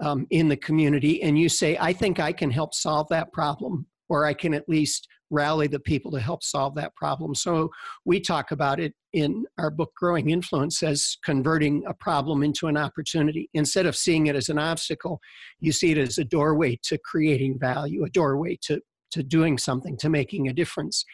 um, 0.01 0.27
in 0.29 0.47
the 0.47 0.57
community 0.57 1.21
and 1.21 1.38
you 1.38 1.50
say, 1.50 1.77
I 1.79 1.93
think 1.93 2.19
I 2.19 2.31
can 2.31 2.51
help 2.51 2.73
solve 2.73 3.07
that 3.09 3.31
problem 3.33 3.88
or 4.09 4.25
I 4.25 4.33
can 4.33 4.53
at 4.53 4.67
least 4.67 5.07
rally 5.31 5.65
the 5.65 5.79
people 5.79 6.11
to 6.11 6.19
help 6.19 6.43
solve 6.43 6.75
that 6.75 6.93
problem. 6.95 7.33
So 7.33 7.71
we 8.05 8.19
talk 8.19 8.51
about 8.51 8.79
it 8.79 8.93
in 9.13 9.45
our 9.57 9.71
book 9.71 9.91
Growing 9.95 10.29
Influence 10.29 10.83
as 10.83 11.17
converting 11.23 11.83
a 11.88 11.93
problem 11.93 12.43
into 12.43 12.67
an 12.67 12.77
opportunity. 12.77 13.50
Instead 13.53 13.85
of 13.85 13.95
seeing 13.95 14.27
it 14.27 14.35
as 14.35 14.50
an 14.50 14.59
obstacle, 14.59 15.19
you 15.59 15.71
see 15.71 15.91
it 15.91 15.97
as 15.97 16.17
a 16.17 16.25
doorway 16.25 16.77
to 16.83 16.97
creating 16.97 17.57
value, 17.57 18.03
a 18.03 18.09
doorway 18.09 18.57
to 18.63 18.81
to 19.12 19.24
doing 19.24 19.58
something, 19.58 19.98
to 19.98 20.10
making 20.10 20.48
a 20.48 20.53
difference. 20.53 21.06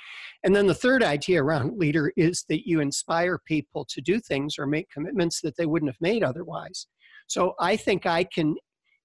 And 0.44 0.56
then 0.56 0.68
the 0.68 0.74
third 0.74 1.04
idea 1.04 1.44
around 1.44 1.78
leader 1.78 2.12
is 2.16 2.46
that 2.50 2.68
you 2.68 2.80
inspire 2.80 3.40
people 3.46 3.86
to 3.90 4.02
do 4.02 4.20
things 4.20 4.56
or 4.58 4.66
make 4.66 4.90
commitments 4.90 5.42
that 5.42 5.58
they 5.58 5.66
wouldn't 5.66 5.92
have 5.92 6.02
made 6.02 6.24
otherwise. 6.24 6.88
So 7.28 7.56
I 7.60 7.76
think 7.76 8.06
I 8.06 8.24
can 8.24 8.56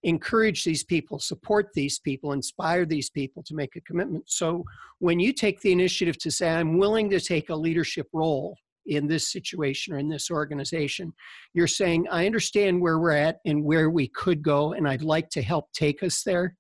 encourage 0.04 0.64
these 0.64 0.84
people, 0.84 1.18
support 1.18 1.68
these 1.74 1.98
people, 1.98 2.32
inspire 2.32 2.84
these 2.84 3.10
people 3.10 3.42
to 3.44 3.54
make 3.54 3.76
a 3.76 3.80
commitment. 3.82 4.24
So 4.28 4.64
when 4.98 5.20
you 5.20 5.32
take 5.32 5.60
the 5.60 5.72
initiative 5.72 6.18
to 6.18 6.30
say, 6.30 6.48
I'm 6.50 6.78
willing 6.78 7.08
to 7.10 7.20
take 7.20 7.50
a 7.50 7.54
leadership 7.54 8.08
role 8.12 8.56
in 8.86 9.06
this 9.06 9.30
situation 9.30 9.94
or 9.94 9.98
in 9.98 10.08
this 10.08 10.30
organization, 10.30 11.12
you're 11.54 11.68
saying, 11.68 12.06
I 12.10 12.26
understand 12.26 12.80
where 12.80 12.98
we're 12.98 13.12
at 13.12 13.38
and 13.44 13.64
where 13.64 13.90
we 13.90 14.08
could 14.08 14.42
go, 14.42 14.72
and 14.72 14.88
I'd 14.88 15.02
like 15.02 15.28
to 15.30 15.42
help 15.42 15.72
take 15.72 16.02
us 16.02 16.22
there. 16.24 16.56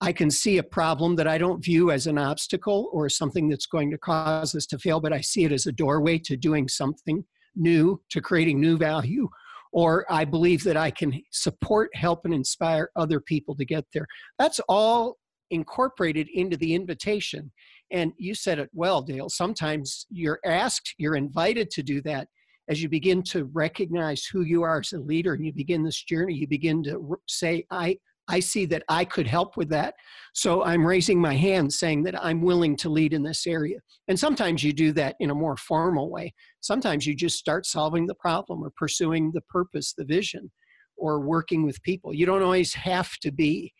I 0.00 0.12
can 0.12 0.30
see 0.30 0.58
a 0.58 0.62
problem 0.62 1.16
that 1.16 1.26
I 1.26 1.38
don't 1.38 1.64
view 1.64 1.90
as 1.90 2.06
an 2.06 2.18
obstacle 2.18 2.90
or 2.92 3.08
something 3.08 3.48
that's 3.48 3.66
going 3.66 3.90
to 3.90 3.98
cause 3.98 4.54
us 4.54 4.66
to 4.66 4.78
fail, 4.78 5.00
but 5.00 5.12
I 5.12 5.20
see 5.20 5.44
it 5.44 5.52
as 5.52 5.66
a 5.66 5.72
doorway 5.72 6.18
to 6.18 6.36
doing 6.36 6.68
something 6.68 7.24
new, 7.54 8.00
to 8.10 8.20
creating 8.20 8.60
new 8.60 8.76
value. 8.76 9.28
Or 9.72 10.06
I 10.10 10.24
believe 10.24 10.64
that 10.64 10.76
I 10.76 10.90
can 10.90 11.20
support, 11.32 11.90
help, 11.94 12.24
and 12.24 12.34
inspire 12.34 12.90
other 12.96 13.20
people 13.20 13.54
to 13.56 13.64
get 13.64 13.84
there. 13.92 14.06
That's 14.38 14.60
all 14.68 15.16
incorporated 15.50 16.28
into 16.32 16.56
the 16.56 16.74
invitation. 16.74 17.52
And 17.90 18.12
you 18.18 18.34
said 18.34 18.58
it 18.58 18.70
well, 18.72 19.00
Dale. 19.00 19.28
Sometimes 19.28 20.06
you're 20.10 20.40
asked, 20.44 20.94
you're 20.98 21.16
invited 21.16 21.70
to 21.70 21.82
do 21.82 22.00
that, 22.02 22.28
as 22.68 22.82
you 22.82 22.88
begin 22.88 23.22
to 23.22 23.44
recognize 23.52 24.24
who 24.24 24.42
you 24.42 24.62
are 24.62 24.80
as 24.80 24.92
a 24.92 24.98
leader 24.98 25.34
and 25.34 25.44
you 25.44 25.52
begin 25.52 25.84
this 25.84 26.02
journey, 26.02 26.34
you 26.34 26.48
begin 26.48 26.82
to 26.82 27.16
say, 27.28 27.64
I, 27.70 27.98
I 28.28 28.40
see 28.40 28.66
that 28.66 28.82
I 28.88 29.04
could 29.04 29.26
help 29.26 29.56
with 29.56 29.68
that. 29.70 29.94
So 30.34 30.64
I'm 30.64 30.86
raising 30.86 31.20
my 31.20 31.34
hand 31.34 31.72
saying 31.72 32.02
that 32.04 32.22
I'm 32.22 32.42
willing 32.42 32.76
to 32.78 32.88
lead 32.88 33.12
in 33.12 33.22
this 33.22 33.46
area. 33.46 33.78
And 34.08 34.18
sometimes 34.18 34.62
you 34.62 34.72
do 34.72 34.92
that 34.92 35.16
in 35.20 35.30
a 35.30 35.34
more 35.34 35.56
formal 35.56 36.10
way. 36.10 36.34
Sometimes 36.60 37.06
you 37.06 37.14
just 37.14 37.38
start 37.38 37.66
solving 37.66 38.06
the 38.06 38.14
problem 38.14 38.62
or 38.62 38.72
pursuing 38.76 39.30
the 39.32 39.42
purpose, 39.42 39.94
the 39.96 40.04
vision, 40.04 40.50
or 40.96 41.20
working 41.20 41.64
with 41.64 41.82
people. 41.82 42.14
You 42.14 42.26
don't 42.26 42.42
always 42.42 42.74
have 42.74 43.12
to 43.22 43.30
be 43.30 43.72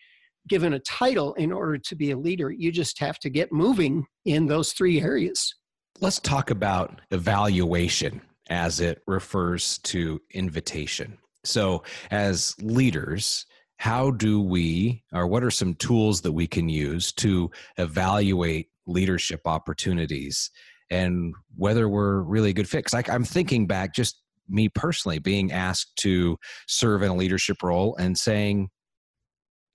given 0.48 0.74
a 0.74 0.78
title 0.80 1.34
in 1.34 1.52
order 1.52 1.78
to 1.78 1.96
be 1.96 2.12
a 2.12 2.18
leader. 2.18 2.50
You 2.50 2.70
just 2.70 2.98
have 3.00 3.18
to 3.20 3.30
get 3.30 3.52
moving 3.52 4.06
in 4.24 4.46
those 4.46 4.72
three 4.72 5.00
areas. 5.00 5.54
Let's 6.00 6.20
talk 6.20 6.50
about 6.50 7.00
evaluation 7.10 8.20
as 8.48 8.80
it 8.80 9.02
refers 9.06 9.78
to 9.78 10.20
invitation. 10.32 11.18
So, 11.44 11.82
as 12.10 12.54
leaders, 12.60 13.46
how 13.78 14.10
do 14.10 14.40
we, 14.40 15.02
or 15.12 15.26
what 15.26 15.44
are 15.44 15.50
some 15.50 15.74
tools 15.74 16.20
that 16.22 16.32
we 16.32 16.46
can 16.46 16.68
use 16.68 17.12
to 17.12 17.50
evaluate 17.76 18.68
leadership 18.86 19.40
opportunities 19.44 20.50
and 20.90 21.34
whether 21.56 21.88
we're 21.88 22.20
really 22.20 22.50
a 22.50 22.54
good 22.54 22.68
fit? 22.68 22.84
Because 22.84 23.08
I'm 23.08 23.24
thinking 23.24 23.66
back, 23.66 23.94
just 23.94 24.22
me 24.48 24.68
personally, 24.68 25.18
being 25.18 25.52
asked 25.52 25.96
to 25.96 26.38
serve 26.66 27.02
in 27.02 27.10
a 27.10 27.14
leadership 27.14 27.62
role 27.62 27.96
and 27.96 28.16
saying, 28.16 28.70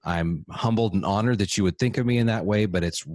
I'm 0.03 0.45
humbled 0.49 0.93
and 0.93 1.05
honored 1.05 1.37
that 1.39 1.57
you 1.57 1.63
would 1.63 1.77
think 1.77 1.97
of 1.97 2.05
me 2.05 2.17
in 2.17 2.27
that 2.27 2.45
way, 2.45 2.65
but 2.65 2.83
it's 2.83 3.05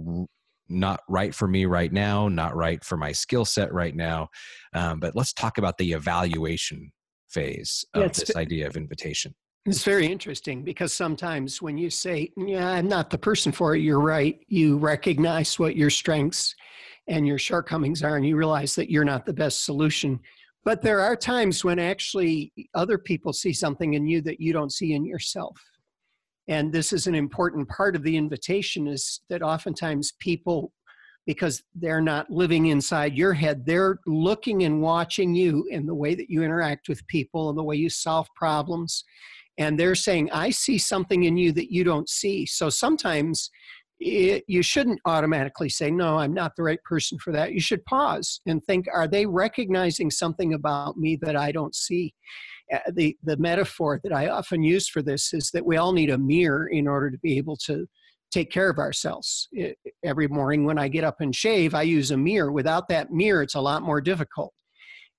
not 0.69 1.01
right 1.09 1.33
for 1.33 1.47
me 1.47 1.65
right 1.65 1.91
now, 1.91 2.27
not 2.27 2.55
right 2.55 2.83
for 2.83 2.97
my 2.97 3.11
skill 3.11 3.45
set 3.45 3.73
right 3.73 3.95
now. 3.95 4.29
Um, 4.73 4.99
but 4.99 5.15
let's 5.15 5.33
talk 5.33 5.57
about 5.57 5.77
the 5.77 5.93
evaluation 5.93 6.91
phase 7.29 7.83
of 7.93 8.03
yeah, 8.03 8.07
this 8.07 8.35
idea 8.35 8.67
of 8.67 8.77
invitation. 8.77 9.35
It's 9.65 9.83
very 9.83 10.07
interesting 10.07 10.63
because 10.63 10.93
sometimes 10.93 11.61
when 11.61 11.77
you 11.77 11.89
say, 11.89 12.31
Yeah, 12.37 12.69
I'm 12.69 12.87
not 12.87 13.09
the 13.09 13.17
person 13.17 13.51
for 13.51 13.75
it, 13.75 13.81
you're 13.81 13.99
right. 13.99 14.39
You 14.47 14.77
recognize 14.77 15.59
what 15.59 15.75
your 15.75 15.89
strengths 15.89 16.55
and 17.07 17.27
your 17.27 17.37
shortcomings 17.37 18.03
are, 18.03 18.17
and 18.17 18.25
you 18.25 18.37
realize 18.37 18.75
that 18.75 18.89
you're 18.89 19.05
not 19.05 19.25
the 19.25 19.33
best 19.33 19.65
solution. 19.65 20.19
But 20.63 20.81
there 20.81 20.99
are 20.99 21.15
times 21.15 21.63
when 21.63 21.79
actually 21.79 22.51
other 22.75 22.97
people 22.97 23.31
see 23.31 23.53
something 23.53 23.93
in 23.93 24.05
you 24.07 24.21
that 24.21 24.41
you 24.41 24.51
don't 24.51 24.73
see 24.73 24.93
in 24.93 25.05
yourself. 25.05 25.57
And 26.49 26.71
this 26.71 26.93
is 26.93 27.07
an 27.07 27.15
important 27.15 27.67
part 27.69 27.95
of 27.95 28.03
the 28.03 28.15
invitation 28.15 28.87
is 28.87 29.21
that 29.29 29.41
oftentimes 29.41 30.13
people 30.19 30.71
because 31.25 31.61
they're 31.75 32.01
not 32.01 32.29
living 32.31 32.67
inside 32.67 33.17
your 33.17 33.33
head. 33.33 33.65
They're 33.65 33.99
looking 34.07 34.63
and 34.63 34.81
watching 34.81 35.35
you 35.35 35.67
in 35.69 35.85
the 35.85 35.93
way 35.93 36.15
that 36.15 36.29
you 36.29 36.41
interact 36.41 36.87
with 36.87 37.05
people 37.07 37.49
and 37.49 37.57
the 37.57 37.63
way 37.63 37.75
you 37.75 37.89
solve 37.89 38.27
problems 38.33 39.03
and 39.57 39.79
they're 39.79 39.95
saying 39.95 40.29
i 40.31 40.49
see 40.49 40.77
something 40.77 41.23
in 41.23 41.37
you 41.37 41.51
that 41.51 41.71
you 41.71 41.83
don't 41.83 42.09
see. 42.09 42.45
So 42.45 42.69
sometimes 42.69 43.49
it, 43.99 44.43
you 44.47 44.61
shouldn't 44.61 44.99
automatically 45.05 45.69
say 45.69 45.89
no 45.89 46.17
i'm 46.17 46.33
not 46.33 46.55
the 46.55 46.63
right 46.63 46.83
person 46.83 47.17
for 47.17 47.31
that. 47.33 47.53
You 47.53 47.59
should 47.59 47.83
pause 47.85 48.41
and 48.45 48.63
think 48.63 48.85
are 48.93 49.07
they 49.07 49.25
recognizing 49.25 50.11
something 50.11 50.53
about 50.53 50.97
me 50.97 51.17
that 51.21 51.35
i 51.35 51.51
don't 51.51 51.75
see? 51.75 52.13
Uh, 52.73 52.79
the 52.93 53.17
the 53.23 53.37
metaphor 53.37 53.99
that 54.03 54.13
i 54.13 54.27
often 54.27 54.61
use 54.61 54.87
for 54.87 55.01
this 55.01 55.33
is 55.33 55.49
that 55.51 55.65
we 55.65 55.77
all 55.77 55.93
need 55.93 56.09
a 56.09 56.17
mirror 56.17 56.67
in 56.67 56.87
order 56.87 57.09
to 57.09 57.17
be 57.19 57.37
able 57.37 57.55
to 57.55 57.87
take 58.29 58.51
care 58.51 58.69
of 58.69 58.77
ourselves. 58.77 59.47
Every 60.03 60.27
morning 60.27 60.65
when 60.65 60.77
i 60.77 60.87
get 60.87 61.03
up 61.03 61.21
and 61.21 61.35
shave 61.35 61.73
i 61.73 61.81
use 61.81 62.11
a 62.11 62.17
mirror. 62.17 62.51
Without 62.51 62.87
that 62.89 63.11
mirror 63.11 63.41
it's 63.41 63.55
a 63.55 63.61
lot 63.61 63.81
more 63.83 64.01
difficult 64.01 64.53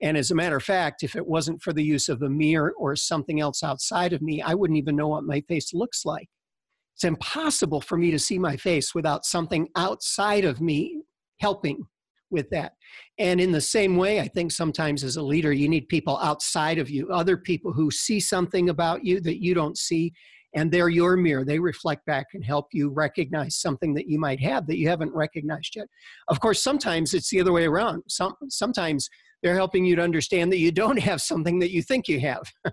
and 0.00 0.16
as 0.16 0.30
a 0.30 0.34
matter 0.34 0.56
of 0.56 0.62
fact, 0.62 1.02
if 1.02 1.16
it 1.16 1.26
wasn't 1.26 1.62
for 1.62 1.72
the 1.72 1.82
use 1.82 2.08
of 2.08 2.22
a 2.22 2.30
mirror 2.30 2.72
or 2.78 2.94
something 2.94 3.40
else 3.40 3.62
outside 3.62 4.12
of 4.12 4.22
me, 4.22 4.40
I 4.40 4.54
wouldn't 4.54 4.78
even 4.78 4.96
know 4.96 5.08
what 5.08 5.24
my 5.24 5.40
face 5.42 5.74
looks 5.74 6.04
like. 6.04 6.28
It's 6.94 7.04
impossible 7.04 7.80
for 7.80 7.96
me 7.96 8.10
to 8.10 8.18
see 8.18 8.38
my 8.38 8.56
face 8.56 8.94
without 8.94 9.24
something 9.24 9.68
outside 9.76 10.44
of 10.44 10.60
me 10.60 11.02
helping 11.40 11.84
with 12.30 12.50
that. 12.50 12.72
And 13.18 13.40
in 13.40 13.52
the 13.52 13.60
same 13.60 13.96
way, 13.96 14.20
I 14.20 14.28
think 14.28 14.52
sometimes 14.52 15.02
as 15.02 15.16
a 15.16 15.22
leader, 15.22 15.52
you 15.52 15.68
need 15.68 15.88
people 15.88 16.18
outside 16.18 16.78
of 16.78 16.90
you, 16.90 17.08
other 17.10 17.36
people 17.36 17.72
who 17.72 17.90
see 17.90 18.20
something 18.20 18.68
about 18.68 19.04
you 19.04 19.20
that 19.20 19.42
you 19.42 19.54
don't 19.54 19.78
see, 19.78 20.12
and 20.54 20.70
they're 20.70 20.88
your 20.88 21.16
mirror. 21.16 21.44
They 21.44 21.58
reflect 21.58 22.04
back 22.06 22.26
and 22.34 22.44
help 22.44 22.68
you 22.72 22.90
recognize 22.90 23.56
something 23.56 23.94
that 23.94 24.08
you 24.08 24.18
might 24.18 24.40
have 24.40 24.66
that 24.66 24.78
you 24.78 24.88
haven't 24.88 25.14
recognized 25.14 25.76
yet. 25.76 25.86
Of 26.28 26.40
course, 26.40 26.62
sometimes 26.62 27.14
it's 27.14 27.30
the 27.30 27.40
other 27.40 27.52
way 27.52 27.64
around. 27.64 28.02
Some, 28.08 28.34
sometimes 28.48 29.08
they're 29.42 29.54
helping 29.54 29.84
you 29.84 29.96
to 29.96 30.02
understand 30.02 30.52
that 30.52 30.58
you 30.58 30.72
don't 30.72 30.98
have 30.98 31.20
something 31.20 31.58
that 31.60 31.70
you 31.70 31.82
think 31.82 32.08
you 32.08 32.20
have. 32.20 32.42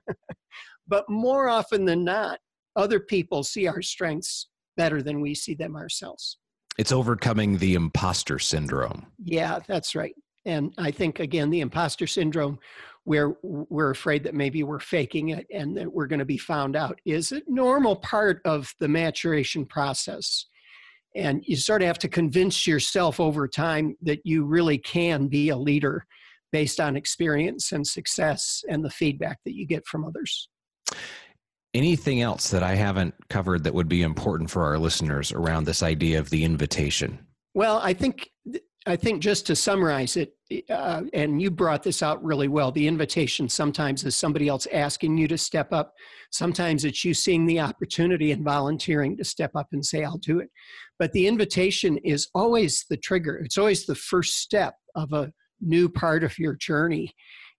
but 0.87 1.09
more 1.09 1.47
often 1.47 1.85
than 1.85 2.03
not, 2.03 2.39
other 2.75 2.99
people 2.99 3.43
see 3.43 3.67
our 3.67 3.81
strengths 3.81 4.47
better 4.77 5.01
than 5.01 5.21
we 5.21 5.33
see 5.33 5.53
them 5.53 5.75
ourselves. 5.75 6.37
It's 6.77 6.91
overcoming 6.91 7.57
the 7.57 7.75
imposter 7.75 8.39
syndrome. 8.39 9.05
Yeah, 9.23 9.59
that's 9.67 9.95
right. 9.95 10.13
And 10.45 10.73
I 10.77 10.91
think, 10.91 11.19
again, 11.19 11.49
the 11.49 11.61
imposter 11.61 12.05
syndrome, 12.05 12.59
where 13.05 13.35
we're 13.43 13.91
afraid 13.91 14.23
that 14.23 14.35
maybe 14.35 14.63
we're 14.63 14.79
faking 14.79 15.29
it 15.29 15.45
and 15.51 15.75
that 15.77 15.91
we're 15.91 16.07
going 16.07 16.19
to 16.19 16.25
be 16.25 16.37
found 16.37 16.75
out, 16.75 16.99
is 17.05 17.31
a 17.31 17.41
normal 17.47 17.95
part 17.95 18.41
of 18.45 18.73
the 18.79 18.87
maturation 18.87 19.65
process. 19.65 20.45
And 21.15 21.43
you 21.45 21.55
sort 21.55 21.81
of 21.81 21.87
have 21.87 21.99
to 21.99 22.09
convince 22.09 22.67
yourself 22.67 23.19
over 23.19 23.47
time 23.47 23.95
that 24.01 24.19
you 24.25 24.43
really 24.43 24.77
can 24.77 25.27
be 25.27 25.49
a 25.49 25.57
leader 25.57 26.05
based 26.55 26.79
on 26.79 26.95
experience 26.95 27.73
and 27.73 27.85
success 27.85 28.63
and 28.69 28.81
the 28.81 28.89
feedback 28.89 29.39
that 29.43 29.53
you 29.53 29.67
get 29.67 29.85
from 29.85 30.05
others. 30.05 30.47
Anything 31.73 32.21
else 32.21 32.49
that 32.49 32.63
I 32.63 32.75
haven't 32.75 33.13
covered 33.29 33.65
that 33.65 33.73
would 33.73 33.89
be 33.89 34.03
important 34.03 34.49
for 34.49 34.63
our 34.63 34.79
listeners 34.79 35.33
around 35.33 35.65
this 35.65 35.83
idea 35.83 36.17
of 36.17 36.29
the 36.29 36.45
invitation? 36.45 37.19
Well, 37.55 37.81
I 37.83 37.91
think 37.91 38.29
I 38.85 38.95
think 38.95 39.21
just 39.21 39.45
to 39.47 39.55
summarize 39.55 40.15
it, 40.15 40.33
uh, 40.69 41.01
and 41.11 41.41
you 41.41 41.51
brought 41.51 41.83
this 41.83 42.01
out 42.01 42.23
really 42.23 42.47
well. 42.47 42.71
The 42.71 42.87
invitation 42.87 43.49
sometimes 43.49 44.05
is 44.05 44.15
somebody 44.15 44.47
else 44.47 44.65
asking 44.71 45.17
you 45.17 45.27
to 45.27 45.37
step 45.37 45.73
up. 45.73 45.93
Sometimes 46.31 46.85
it's 46.85 47.03
you 47.03 47.13
seeing 47.13 47.45
the 47.45 47.59
opportunity 47.59 48.31
and 48.31 48.45
volunteering 48.45 49.17
to 49.17 49.25
step 49.25 49.51
up 49.55 49.67
and 49.73 49.85
say, 49.85 50.05
"I'll 50.05 50.19
do 50.19 50.39
it." 50.39 50.49
But 50.99 51.11
the 51.11 51.27
invitation 51.27 51.97
is 51.97 52.29
always 52.33 52.85
the 52.89 52.95
trigger. 52.95 53.35
It's 53.43 53.57
always 53.57 53.85
the 53.85 53.95
first 53.95 54.37
step 54.37 54.75
of 54.95 55.11
a 55.11 55.33
new 55.65 55.89
part 55.89 56.23
of 56.23 56.37
your 56.39 56.55
journey. 56.55 57.13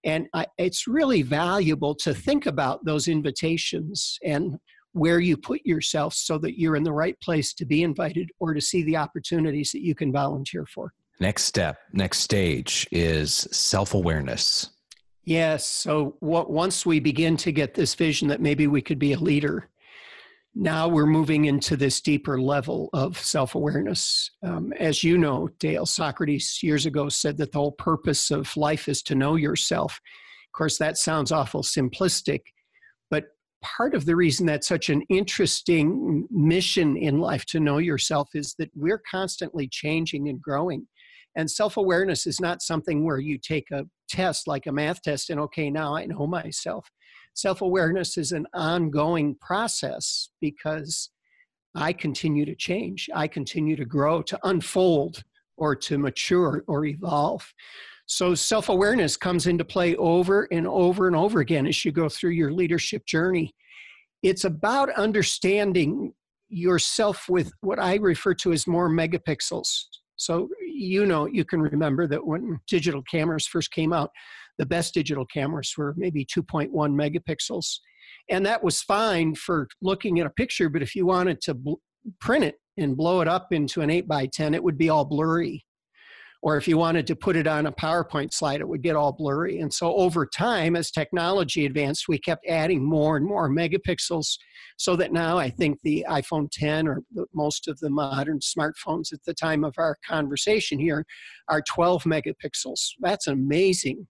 And 0.04 0.28
I, 0.34 0.46
it's 0.58 0.86
really 0.86 1.22
valuable 1.22 1.94
to 1.96 2.14
think 2.14 2.46
about 2.46 2.84
those 2.84 3.08
invitations 3.08 4.18
and 4.24 4.58
where 4.92 5.20
you 5.20 5.36
put 5.36 5.60
yourself 5.64 6.14
so 6.14 6.38
that 6.38 6.58
you're 6.58 6.76
in 6.76 6.82
the 6.82 6.92
right 6.92 7.20
place 7.20 7.52
to 7.54 7.66
be 7.66 7.82
invited 7.82 8.30
or 8.40 8.54
to 8.54 8.60
see 8.60 8.82
the 8.84 8.96
opportunities 8.96 9.70
that 9.72 9.82
you 9.82 9.94
can 9.94 10.10
volunteer 10.10 10.64
for. 10.66 10.92
Next 11.20 11.44
step, 11.44 11.78
next 11.92 12.20
stage 12.20 12.86
is 12.92 13.48
self 13.50 13.94
awareness. 13.94 14.70
Yes. 15.24 15.66
So, 15.66 16.16
what, 16.20 16.50
once 16.50 16.86
we 16.86 17.00
begin 17.00 17.36
to 17.38 17.52
get 17.52 17.74
this 17.74 17.94
vision 17.94 18.28
that 18.28 18.40
maybe 18.40 18.68
we 18.68 18.80
could 18.80 18.98
be 18.98 19.12
a 19.12 19.18
leader, 19.18 19.68
now 20.58 20.88
we're 20.88 21.06
moving 21.06 21.44
into 21.44 21.76
this 21.76 22.00
deeper 22.00 22.40
level 22.40 22.88
of 22.94 23.18
self 23.18 23.54
awareness. 23.54 24.30
Um, 24.42 24.72
as 24.78 25.04
you 25.04 25.18
know, 25.18 25.48
Dale, 25.58 25.84
Socrates 25.84 26.60
years 26.62 26.86
ago 26.86 27.10
said 27.10 27.36
that 27.36 27.52
the 27.52 27.58
whole 27.58 27.72
purpose 27.72 28.30
of 28.30 28.56
life 28.56 28.88
is 28.88 29.02
to 29.02 29.14
know 29.14 29.36
yourself. 29.36 30.00
Of 30.48 30.56
course, 30.56 30.78
that 30.78 30.96
sounds 30.96 31.30
awful 31.30 31.62
simplistic, 31.62 32.40
but 33.10 33.24
part 33.62 33.94
of 33.94 34.06
the 34.06 34.16
reason 34.16 34.46
that's 34.46 34.66
such 34.66 34.88
an 34.88 35.02
interesting 35.10 36.26
mission 36.30 36.96
in 36.96 37.20
life 37.20 37.44
to 37.46 37.60
know 37.60 37.76
yourself 37.76 38.30
is 38.34 38.54
that 38.58 38.70
we're 38.74 39.02
constantly 39.10 39.68
changing 39.68 40.30
and 40.30 40.40
growing. 40.40 40.86
And 41.36 41.50
self 41.50 41.76
awareness 41.76 42.26
is 42.26 42.40
not 42.40 42.62
something 42.62 43.04
where 43.04 43.18
you 43.18 43.36
take 43.36 43.70
a 43.72 43.84
test 44.08 44.48
like 44.48 44.66
a 44.66 44.72
math 44.72 45.02
test 45.02 45.28
and, 45.28 45.38
okay, 45.38 45.70
now 45.70 45.94
I 45.94 46.06
know 46.06 46.26
myself 46.26 46.88
self 47.36 47.60
awareness 47.60 48.16
is 48.16 48.32
an 48.32 48.46
ongoing 48.54 49.36
process 49.40 50.30
because 50.40 51.10
I 51.74 51.92
continue 51.92 52.46
to 52.46 52.54
change, 52.54 53.08
I 53.14 53.28
continue 53.28 53.76
to 53.76 53.84
grow, 53.84 54.22
to 54.22 54.38
unfold, 54.44 55.22
or 55.58 55.76
to 55.76 55.98
mature 55.98 56.64
or 56.66 56.86
evolve. 56.86 57.52
So, 58.06 58.34
self 58.34 58.68
awareness 58.68 59.16
comes 59.16 59.46
into 59.46 59.64
play 59.64 59.94
over 59.96 60.48
and 60.50 60.66
over 60.66 61.06
and 61.06 61.16
over 61.16 61.40
again 61.40 61.66
as 61.66 61.84
you 61.84 61.92
go 61.92 62.08
through 62.08 62.30
your 62.30 62.52
leadership 62.52 63.04
journey. 63.06 63.54
It's 64.22 64.44
about 64.44 64.90
understanding 64.94 66.12
yourself 66.48 67.28
with 67.28 67.52
what 67.60 67.78
I 67.78 67.96
refer 67.96 68.32
to 68.34 68.52
as 68.52 68.66
more 68.66 68.88
megapixels. 68.88 69.68
So, 70.16 70.48
you 70.66 71.04
know, 71.04 71.26
you 71.26 71.44
can 71.44 71.60
remember 71.60 72.06
that 72.06 72.26
when 72.26 72.58
digital 72.66 73.02
cameras 73.02 73.46
first 73.46 73.70
came 73.72 73.92
out, 73.92 74.10
the 74.58 74.66
best 74.66 74.94
digital 74.94 75.26
cameras 75.26 75.74
were 75.76 75.94
maybe 75.96 76.24
2.1 76.24 76.70
megapixels. 76.72 77.78
And 78.30 78.44
that 78.46 78.62
was 78.62 78.82
fine 78.82 79.34
for 79.34 79.68
looking 79.82 80.20
at 80.20 80.26
a 80.26 80.30
picture, 80.30 80.68
but 80.68 80.82
if 80.82 80.94
you 80.94 81.06
wanted 81.06 81.40
to 81.42 81.54
bl- 81.54 81.74
print 82.20 82.44
it 82.44 82.56
and 82.76 82.96
blow 82.96 83.20
it 83.20 83.28
up 83.28 83.52
into 83.52 83.80
an 83.80 83.90
8 83.90 84.06
by 84.06 84.26
10, 84.26 84.54
it 84.54 84.62
would 84.62 84.78
be 84.78 84.88
all 84.90 85.04
blurry. 85.04 85.64
or 86.42 86.56
if 86.56 86.68
you 86.68 86.78
wanted 86.78 87.06
to 87.08 87.16
put 87.16 87.34
it 87.34 87.46
on 87.46 87.66
a 87.66 87.72
PowerPoint 87.72 88.32
slide, 88.32 88.60
it 88.60 88.68
would 88.68 88.82
get 88.82 88.94
all 88.94 89.10
blurry. 89.10 89.58
And 89.60 89.72
so 89.72 89.94
over 89.96 90.26
time, 90.26 90.76
as 90.76 90.90
technology 90.90 91.66
advanced, 91.66 92.08
we 92.08 92.18
kept 92.18 92.46
adding 92.46 92.84
more 92.84 93.16
and 93.16 93.26
more 93.26 93.48
megapixels 93.48 94.36
so 94.76 94.94
that 94.96 95.12
now 95.12 95.38
I 95.38 95.50
think 95.50 95.80
the 95.82 96.06
iPhone 96.08 96.48
10 96.52 96.86
or 96.86 97.02
most 97.34 97.66
of 97.66 97.80
the 97.80 97.90
modern 97.90 98.38
smartphones 98.38 99.12
at 99.12 99.24
the 99.24 99.34
time 99.34 99.64
of 99.64 99.74
our 99.78 99.96
conversation 100.06 100.78
here 100.78 101.04
are 101.48 101.62
12 101.62 102.04
megapixels. 102.04 102.90
That's 103.00 103.26
amazing 103.26 104.06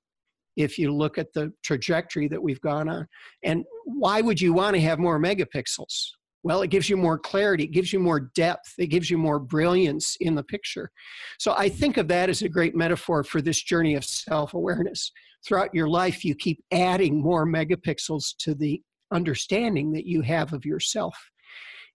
if 0.57 0.79
you 0.79 0.93
look 0.93 1.19
at 1.19 1.33
the 1.33 1.53
trajectory 1.63 2.29
that 2.29 2.43
we've 2.43 2.61
gone 2.61 2.89
on. 2.89 3.07
And 3.43 3.65
why 3.85 4.21
would 4.21 4.41
you 4.41 4.53
want 4.53 4.75
to 4.75 4.81
have 4.81 4.99
more 4.99 5.19
megapixels? 5.19 6.09
Well, 6.43 6.63
it 6.63 6.71
gives 6.71 6.89
you 6.89 6.97
more 6.97 7.19
clarity, 7.19 7.65
it 7.65 7.73
gives 7.73 7.93
you 7.93 7.99
more 7.99 8.31
depth, 8.35 8.75
it 8.79 8.87
gives 8.87 9.11
you 9.11 9.19
more 9.19 9.41
brilliance 9.41 10.17
in 10.21 10.37
the 10.37 10.45
picture. 10.45 10.91
So 11.39 11.55
I 11.57 11.69
think 11.69 11.97
of 11.97 12.07
that 12.09 12.31
as 12.31 12.43
a 12.43 12.49
great 12.49 12.77
metaphor 12.77 13.25
for 13.25 13.43
this 13.43 13.61
journey 13.63 13.95
of 13.95 14.05
self 14.05 14.55
awareness. 14.55 15.11
Throughout 15.47 15.75
your 15.75 15.89
life, 15.89 16.25
you 16.25 16.35
keep 16.35 16.63
adding 16.73 17.21
more 17.21 17.47
megapixels 17.47 18.35
to 18.39 18.55
the 18.55 18.81
understanding 19.13 19.93
that 19.93 20.07
you 20.07 20.23
have 20.23 20.53
of 20.53 20.65
yourself. 20.65 21.17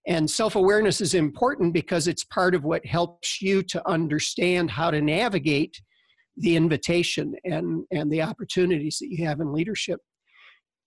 And 0.07 0.29
self 0.29 0.55
awareness 0.55 0.99
is 0.99 1.13
important 1.13 1.73
because 1.73 2.07
it's 2.07 2.23
part 2.25 2.55
of 2.55 2.63
what 2.65 2.85
helps 2.85 3.41
you 3.41 3.63
to 3.63 3.87
understand 3.87 4.71
how 4.71 4.91
to 4.91 5.01
navigate 5.01 5.81
the 6.41 6.55
invitation 6.55 7.35
and, 7.43 7.85
and 7.91 8.11
the 8.11 8.21
opportunities 8.21 8.97
that 8.99 9.09
you 9.09 9.25
have 9.25 9.39
in 9.39 9.53
leadership. 9.53 9.99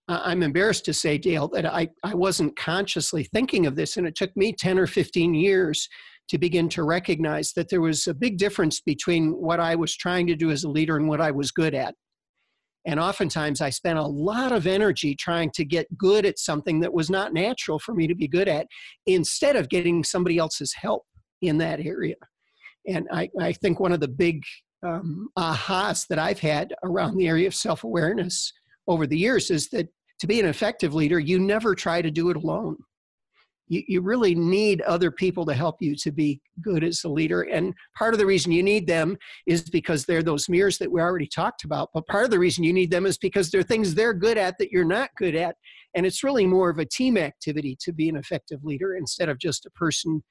I'm 0.07 0.43
embarrassed 0.43 0.85
to 0.85 0.93
say, 0.93 1.17
Dale, 1.17 1.47
that 1.49 1.65
I, 1.65 1.89
I 2.03 2.13
wasn't 2.13 2.55
consciously 2.55 3.23
thinking 3.23 3.65
of 3.65 3.75
this, 3.75 3.97
and 3.97 4.05
it 4.05 4.15
took 4.15 4.35
me 4.37 4.53
10 4.53 4.77
or 4.77 4.85
15 4.85 5.33
years 5.33 5.89
to 6.27 6.37
begin 6.37 6.69
to 6.69 6.83
recognize 6.83 7.53
that 7.53 7.69
there 7.69 7.81
was 7.81 8.05
a 8.05 8.13
big 8.13 8.37
difference 8.37 8.81
between 8.81 9.31
what 9.31 9.59
I 9.59 9.75
was 9.75 9.95
trying 9.95 10.27
to 10.27 10.35
do 10.35 10.51
as 10.51 10.63
a 10.63 10.69
leader 10.69 10.97
and 10.97 11.07
what 11.07 11.21
I 11.21 11.31
was 11.31 11.51
good 11.51 11.73
at. 11.73 11.95
And 12.85 12.99
oftentimes 12.99 13.61
I 13.61 13.71
spent 13.71 13.97
a 13.97 14.05
lot 14.05 14.51
of 14.51 14.67
energy 14.67 15.15
trying 15.15 15.49
to 15.55 15.65
get 15.65 15.87
good 15.97 16.25
at 16.25 16.37
something 16.37 16.79
that 16.81 16.93
was 16.93 17.09
not 17.09 17.33
natural 17.33 17.79
for 17.79 17.95
me 17.95 18.05
to 18.07 18.15
be 18.15 18.27
good 18.27 18.47
at 18.47 18.67
instead 19.07 19.55
of 19.55 19.69
getting 19.69 20.03
somebody 20.03 20.37
else's 20.37 20.73
help 20.73 21.03
in 21.41 21.57
that 21.59 21.79
area. 21.79 22.15
And 22.87 23.07
I, 23.11 23.29
I 23.39 23.53
think 23.53 23.79
one 23.79 23.91
of 23.91 23.99
the 23.99 24.07
big 24.07 24.43
um, 24.85 25.29
ahas 25.37 26.07
that 26.07 26.19
I've 26.19 26.39
had 26.39 26.73
around 26.83 27.17
the 27.17 27.27
area 27.27 27.47
of 27.47 27.55
self 27.55 27.83
awareness 27.83 28.53
over 28.87 29.07
the 29.07 29.17
years 29.17 29.49
is 29.49 29.69
that 29.69 29.87
to 30.19 30.27
be 30.27 30.39
an 30.39 30.45
effective 30.45 30.93
leader, 30.93 31.19
you 31.19 31.39
never 31.39 31.75
try 31.75 32.01
to 32.01 32.11
do 32.11 32.29
it 32.29 32.37
alone. 32.37 32.77
You, 33.67 33.83
you 33.87 34.01
really 34.01 34.35
need 34.35 34.81
other 34.81 35.09
people 35.09 35.45
to 35.47 35.53
help 35.53 35.77
you 35.81 35.95
to 35.95 36.11
be 36.11 36.39
good 36.61 36.83
as 36.83 37.03
a 37.03 37.09
leader. 37.09 37.41
And 37.41 37.73
part 37.97 38.13
of 38.13 38.19
the 38.19 38.25
reason 38.25 38.51
you 38.51 38.61
need 38.61 38.85
them 38.85 39.17
is 39.47 39.63
because 39.63 40.05
they're 40.05 40.21
those 40.21 40.47
mirrors 40.47 40.77
that 40.77 40.91
we 40.91 41.01
already 41.01 41.27
talked 41.27 41.63
about. 41.63 41.89
But 41.93 42.05
part 42.05 42.25
of 42.25 42.31
the 42.31 42.39
reason 42.39 42.63
you 42.63 42.73
need 42.73 42.91
them 42.91 43.07
is 43.07 43.17
because 43.17 43.49
they're 43.49 43.63
things 43.63 43.95
they're 43.95 44.13
good 44.13 44.37
at 44.37 44.57
that 44.59 44.71
you're 44.71 44.85
not 44.85 45.09
good 45.17 45.35
at. 45.35 45.55
And 45.95 46.05
it's 46.05 46.23
really 46.23 46.45
more 46.45 46.69
of 46.69 46.77
a 46.77 46.85
team 46.85 47.17
activity 47.17 47.75
to 47.81 47.91
be 47.91 48.07
an 48.07 48.17
effective 48.17 48.63
leader 48.63 48.95
instead 48.95 49.29
of 49.29 49.39
just 49.39 49.65
a 49.65 49.71
person 49.71 50.23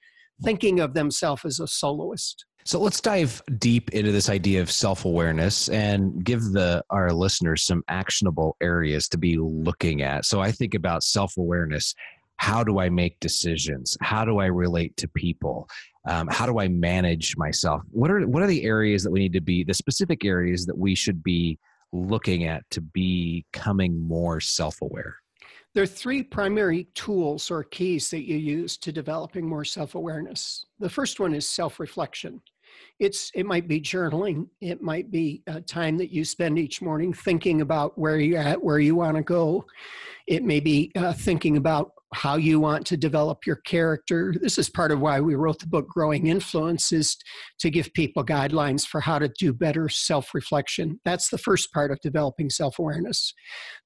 thinking 0.44 0.80
of 0.80 0.94
themselves 0.94 1.44
as 1.44 1.58
a 1.58 1.66
soloist. 1.66 2.44
So 2.66 2.80
let's 2.80 3.02
dive 3.02 3.42
deep 3.58 3.90
into 3.90 4.10
this 4.10 4.30
idea 4.30 4.62
of 4.62 4.70
self-awareness 4.70 5.68
and 5.68 6.24
give 6.24 6.40
the 6.52 6.82
our 6.88 7.12
listeners 7.12 7.62
some 7.62 7.84
actionable 7.88 8.56
areas 8.62 9.06
to 9.10 9.18
be 9.18 9.36
looking 9.36 10.00
at. 10.00 10.24
So 10.24 10.40
I 10.40 10.50
think 10.50 10.72
about 10.72 11.02
self-awareness. 11.02 11.94
How 12.38 12.64
do 12.64 12.78
I 12.78 12.88
make 12.88 13.20
decisions? 13.20 13.98
How 14.00 14.24
do 14.24 14.38
I 14.38 14.46
relate 14.46 14.96
to 14.96 15.08
people? 15.08 15.68
Um, 16.08 16.26
how 16.28 16.46
do 16.46 16.58
I 16.58 16.68
manage 16.68 17.36
myself? 17.36 17.82
What 17.90 18.10
are 18.10 18.26
what 18.26 18.42
are 18.42 18.46
the 18.46 18.64
areas 18.64 19.02
that 19.02 19.10
we 19.10 19.20
need 19.20 19.34
to 19.34 19.42
be 19.42 19.62
the 19.62 19.74
specific 19.74 20.24
areas 20.24 20.64
that 20.64 20.76
we 20.76 20.94
should 20.94 21.22
be 21.22 21.58
looking 21.92 22.44
at 22.44 22.68
to 22.70 22.80
be 22.80 23.44
becoming 23.52 24.00
more 24.00 24.40
self-aware? 24.40 25.16
There 25.74 25.82
are 25.82 25.86
three 25.86 26.22
primary 26.22 26.84
tools 26.94 27.50
or 27.50 27.62
keys 27.62 28.08
that 28.10 28.26
you 28.26 28.36
use 28.36 28.78
to 28.78 28.90
developing 28.90 29.46
more 29.46 29.66
self 29.66 29.94
awareness. 29.96 30.64
The 30.78 30.88
first 30.88 31.20
one 31.20 31.34
is 31.34 31.46
self 31.46 31.78
reflection 31.78 32.40
it's 33.00 33.30
it 33.34 33.46
might 33.46 33.68
be 33.68 33.80
journaling. 33.80 34.46
It 34.60 34.82
might 34.82 35.10
be 35.10 35.42
a 35.46 35.60
time 35.60 35.98
that 35.98 36.10
you 36.10 36.24
spend 36.24 36.58
each 36.58 36.80
morning 36.80 37.12
thinking 37.12 37.60
about 37.60 37.98
where 37.98 38.18
you're 38.18 38.40
at 38.40 38.62
where 38.62 38.78
you 38.78 38.94
want 38.94 39.16
to 39.16 39.22
go. 39.22 39.64
It 40.26 40.42
may 40.42 40.60
be 40.60 40.92
uh, 40.96 41.12
thinking 41.12 41.56
about 41.56 41.90
how 42.14 42.36
you 42.36 42.60
want 42.60 42.86
to 42.86 42.96
develop 42.96 43.44
your 43.44 43.56
character. 43.56 44.34
This 44.40 44.56
is 44.56 44.70
part 44.70 44.92
of 44.92 45.00
why 45.00 45.20
we 45.20 45.34
wrote 45.34 45.58
the 45.58 45.66
book 45.66 45.88
growing 45.88 46.28
influence 46.28 46.92
is 46.92 47.16
to 47.58 47.70
give 47.70 47.92
people 47.92 48.24
guidelines 48.24 48.86
for 48.86 49.00
how 49.00 49.18
to 49.18 49.28
do 49.38 49.52
better 49.52 49.88
self-reflection. 49.88 51.00
That's 51.04 51.28
the 51.28 51.38
first 51.38 51.72
part 51.72 51.90
of 51.90 51.98
developing 52.00 52.50
self-awareness. 52.50 53.34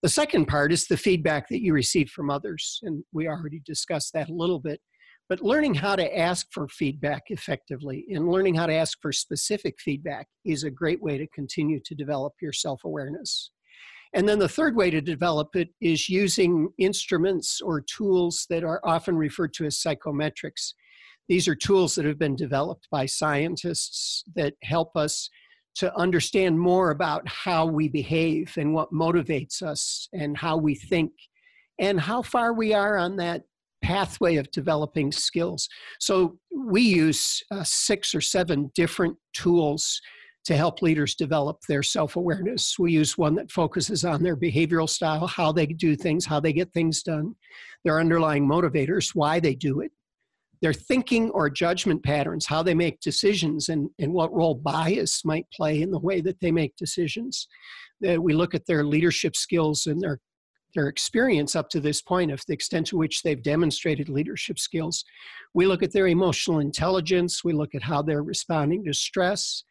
The 0.02 0.08
second 0.10 0.46
part 0.46 0.72
is 0.72 0.86
the 0.86 0.96
feedback 0.96 1.48
that 1.48 1.62
you 1.62 1.72
receive 1.72 2.10
from 2.10 2.30
others 2.30 2.80
and 2.82 3.02
we 3.12 3.26
already 3.26 3.62
discussed 3.64 4.12
that 4.12 4.28
a 4.28 4.34
little 4.34 4.60
bit 4.60 4.80
but 5.28 5.42
learning 5.42 5.74
how 5.74 5.94
to 5.94 6.18
ask 6.18 6.46
for 6.50 6.68
feedback 6.68 7.24
effectively 7.28 8.06
and 8.10 8.28
learning 8.28 8.54
how 8.54 8.66
to 8.66 8.72
ask 8.72 8.98
for 9.00 9.12
specific 9.12 9.78
feedback 9.78 10.26
is 10.44 10.64
a 10.64 10.70
great 10.70 11.02
way 11.02 11.18
to 11.18 11.26
continue 11.28 11.80
to 11.84 11.94
develop 11.94 12.32
your 12.40 12.52
self 12.52 12.84
awareness. 12.84 13.50
And 14.14 14.26
then 14.26 14.38
the 14.38 14.48
third 14.48 14.74
way 14.74 14.90
to 14.90 15.02
develop 15.02 15.54
it 15.54 15.68
is 15.82 16.08
using 16.08 16.70
instruments 16.78 17.60
or 17.60 17.82
tools 17.82 18.46
that 18.48 18.64
are 18.64 18.80
often 18.84 19.16
referred 19.16 19.52
to 19.54 19.66
as 19.66 19.76
psychometrics. 19.76 20.72
These 21.28 21.46
are 21.46 21.54
tools 21.54 21.94
that 21.94 22.06
have 22.06 22.18
been 22.18 22.34
developed 22.36 22.88
by 22.90 23.04
scientists 23.04 24.24
that 24.34 24.54
help 24.62 24.96
us 24.96 25.28
to 25.74 25.94
understand 25.94 26.58
more 26.58 26.90
about 26.90 27.28
how 27.28 27.66
we 27.66 27.88
behave 27.88 28.54
and 28.56 28.72
what 28.72 28.92
motivates 28.92 29.62
us 29.62 30.08
and 30.14 30.38
how 30.38 30.56
we 30.56 30.74
think 30.74 31.12
and 31.78 32.00
how 32.00 32.22
far 32.22 32.54
we 32.54 32.72
are 32.72 32.96
on 32.96 33.16
that 33.16 33.42
pathway 33.82 34.36
of 34.36 34.50
developing 34.50 35.12
skills. 35.12 35.68
So 36.00 36.38
we 36.54 36.82
use 36.82 37.42
uh, 37.50 37.64
six 37.64 38.14
or 38.14 38.20
seven 38.20 38.70
different 38.74 39.16
tools 39.34 40.00
to 40.44 40.56
help 40.56 40.80
leaders 40.80 41.14
develop 41.14 41.58
their 41.68 41.82
self 41.82 42.16
awareness. 42.16 42.78
We 42.78 42.92
use 42.92 43.18
one 43.18 43.34
that 43.34 43.50
focuses 43.50 44.04
on 44.04 44.22
their 44.22 44.36
behavioral 44.36 44.88
style, 44.88 45.26
how 45.26 45.52
they 45.52 45.66
do 45.66 45.94
things, 45.94 46.24
how 46.24 46.40
they 46.40 46.52
get 46.52 46.72
things 46.72 47.02
done, 47.02 47.34
their 47.84 48.00
underlying 48.00 48.48
motivators, 48.48 49.14
why 49.14 49.40
they 49.40 49.54
do 49.54 49.80
it, 49.80 49.92
their 50.62 50.72
thinking 50.72 51.30
or 51.30 51.50
judgment 51.50 52.02
patterns, 52.02 52.46
how 52.46 52.62
they 52.62 52.74
make 52.74 53.00
decisions, 53.00 53.68
and, 53.68 53.90
and 53.98 54.12
what 54.12 54.32
role 54.32 54.54
bias 54.54 55.24
might 55.24 55.46
play 55.52 55.82
in 55.82 55.90
the 55.90 55.98
way 55.98 56.20
that 56.20 56.40
they 56.40 56.50
make 56.50 56.74
decisions. 56.76 57.46
Uh, 58.08 58.20
we 58.20 58.32
look 58.32 58.54
at 58.54 58.66
their 58.66 58.84
leadership 58.84 59.36
skills 59.36 59.86
and 59.86 60.00
their 60.00 60.18
their 60.74 60.88
experience 60.88 61.56
up 61.56 61.68
to 61.70 61.80
this 61.80 62.02
point, 62.02 62.30
of 62.30 62.42
the 62.46 62.54
extent 62.54 62.86
to 62.88 62.96
which 62.98 63.22
they've 63.22 63.42
demonstrated 63.42 64.08
leadership 64.08 64.58
skills. 64.58 65.04
We 65.54 65.66
look 65.66 65.82
at 65.82 65.92
their 65.92 66.08
emotional 66.08 66.60
intelligence, 66.60 67.42
we 67.44 67.52
look 67.52 67.74
at 67.74 67.82
how 67.82 68.02
they're 68.02 68.22
responding 68.22 68.84
to 68.84 68.92
stress. 68.92 69.64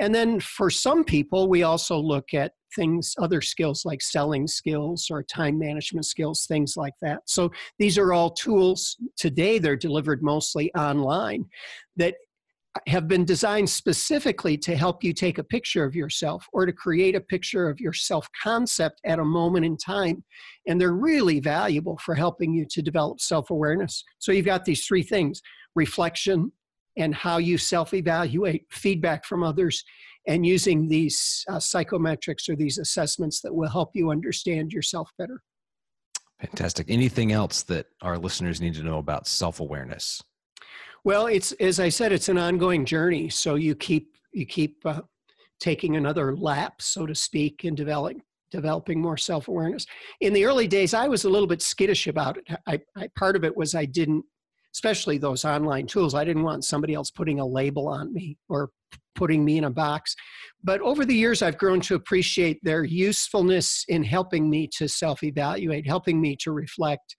And 0.00 0.14
then 0.14 0.40
for 0.40 0.70
some 0.70 1.04
people, 1.04 1.48
we 1.48 1.62
also 1.62 1.98
look 1.98 2.34
at 2.34 2.52
things, 2.74 3.14
other 3.18 3.40
skills 3.40 3.84
like 3.84 4.00
selling 4.00 4.46
skills 4.46 5.08
or 5.10 5.22
time 5.22 5.58
management 5.58 6.06
skills, 6.06 6.46
things 6.46 6.76
like 6.76 6.94
that. 7.02 7.20
So 7.26 7.50
these 7.78 7.98
are 7.98 8.12
all 8.12 8.30
tools. 8.30 8.96
Today, 9.16 9.58
they're 9.58 9.76
delivered 9.76 10.22
mostly 10.22 10.72
online 10.74 11.44
that 11.96 12.14
have 12.86 13.06
been 13.06 13.24
designed 13.24 13.68
specifically 13.68 14.56
to 14.56 14.74
help 14.74 15.04
you 15.04 15.12
take 15.12 15.38
a 15.38 15.44
picture 15.44 15.84
of 15.84 15.94
yourself 15.94 16.46
or 16.52 16.64
to 16.64 16.72
create 16.72 17.14
a 17.14 17.20
picture 17.20 17.68
of 17.68 17.80
your 17.80 17.92
self 17.92 18.26
concept 18.42 19.00
at 19.04 19.18
a 19.18 19.24
moment 19.24 19.66
in 19.66 19.76
time. 19.76 20.24
And 20.66 20.80
they're 20.80 20.92
really 20.92 21.38
valuable 21.40 21.98
for 21.98 22.14
helping 22.14 22.54
you 22.54 22.66
to 22.70 22.82
develop 22.82 23.20
self 23.20 23.50
awareness. 23.50 24.02
So 24.18 24.32
you've 24.32 24.46
got 24.46 24.64
these 24.64 24.86
three 24.86 25.02
things 25.02 25.42
reflection 25.74 26.52
and 26.96 27.14
how 27.14 27.38
you 27.38 27.58
self 27.58 27.94
evaluate, 27.94 28.66
feedback 28.70 29.24
from 29.24 29.42
others, 29.42 29.84
and 30.26 30.46
using 30.46 30.88
these 30.88 31.44
uh, 31.48 31.56
psychometrics 31.56 32.48
or 32.48 32.56
these 32.56 32.78
assessments 32.78 33.40
that 33.42 33.54
will 33.54 33.68
help 33.68 33.90
you 33.94 34.10
understand 34.10 34.72
yourself 34.72 35.10
better. 35.18 35.42
Fantastic. 36.40 36.86
Anything 36.88 37.32
else 37.32 37.62
that 37.64 37.86
our 38.00 38.18
listeners 38.18 38.60
need 38.60 38.74
to 38.74 38.82
know 38.82 38.98
about 38.98 39.26
self 39.26 39.60
awareness? 39.60 40.22
Well, 41.04 41.26
it's 41.26 41.52
as 41.52 41.80
I 41.80 41.88
said, 41.88 42.12
it's 42.12 42.28
an 42.28 42.38
ongoing 42.38 42.84
journey. 42.84 43.28
So 43.28 43.56
you 43.56 43.74
keep 43.74 44.16
you 44.32 44.46
keep 44.46 44.84
uh, 44.84 45.02
taking 45.60 45.96
another 45.96 46.36
lap, 46.36 46.80
so 46.80 47.06
to 47.06 47.14
speak, 47.14 47.64
in 47.64 47.74
developing 47.74 48.22
developing 48.52 49.00
more 49.00 49.16
self 49.16 49.48
awareness. 49.48 49.86
In 50.20 50.32
the 50.32 50.44
early 50.44 50.68
days, 50.68 50.94
I 50.94 51.08
was 51.08 51.24
a 51.24 51.30
little 51.30 51.48
bit 51.48 51.62
skittish 51.62 52.06
about 52.06 52.36
it. 52.36 52.46
I, 52.66 52.80
I, 52.96 53.08
part 53.18 53.34
of 53.34 53.44
it 53.44 53.56
was 53.56 53.74
I 53.74 53.86
didn't, 53.86 54.24
especially 54.74 55.18
those 55.18 55.44
online 55.44 55.86
tools. 55.86 56.14
I 56.14 56.24
didn't 56.24 56.44
want 56.44 56.64
somebody 56.64 56.94
else 56.94 57.10
putting 57.10 57.40
a 57.40 57.46
label 57.46 57.88
on 57.88 58.12
me 58.12 58.36
or 58.48 58.70
putting 59.14 59.44
me 59.44 59.58
in 59.58 59.64
a 59.64 59.70
box. 59.70 60.14
But 60.62 60.80
over 60.82 61.04
the 61.04 61.14
years, 61.14 61.42
I've 61.42 61.58
grown 61.58 61.80
to 61.82 61.94
appreciate 61.96 62.58
their 62.62 62.84
usefulness 62.84 63.84
in 63.88 64.04
helping 64.04 64.48
me 64.48 64.68
to 64.76 64.86
self 64.86 65.24
evaluate, 65.24 65.86
helping 65.86 66.20
me 66.20 66.36
to 66.42 66.52
reflect, 66.52 67.16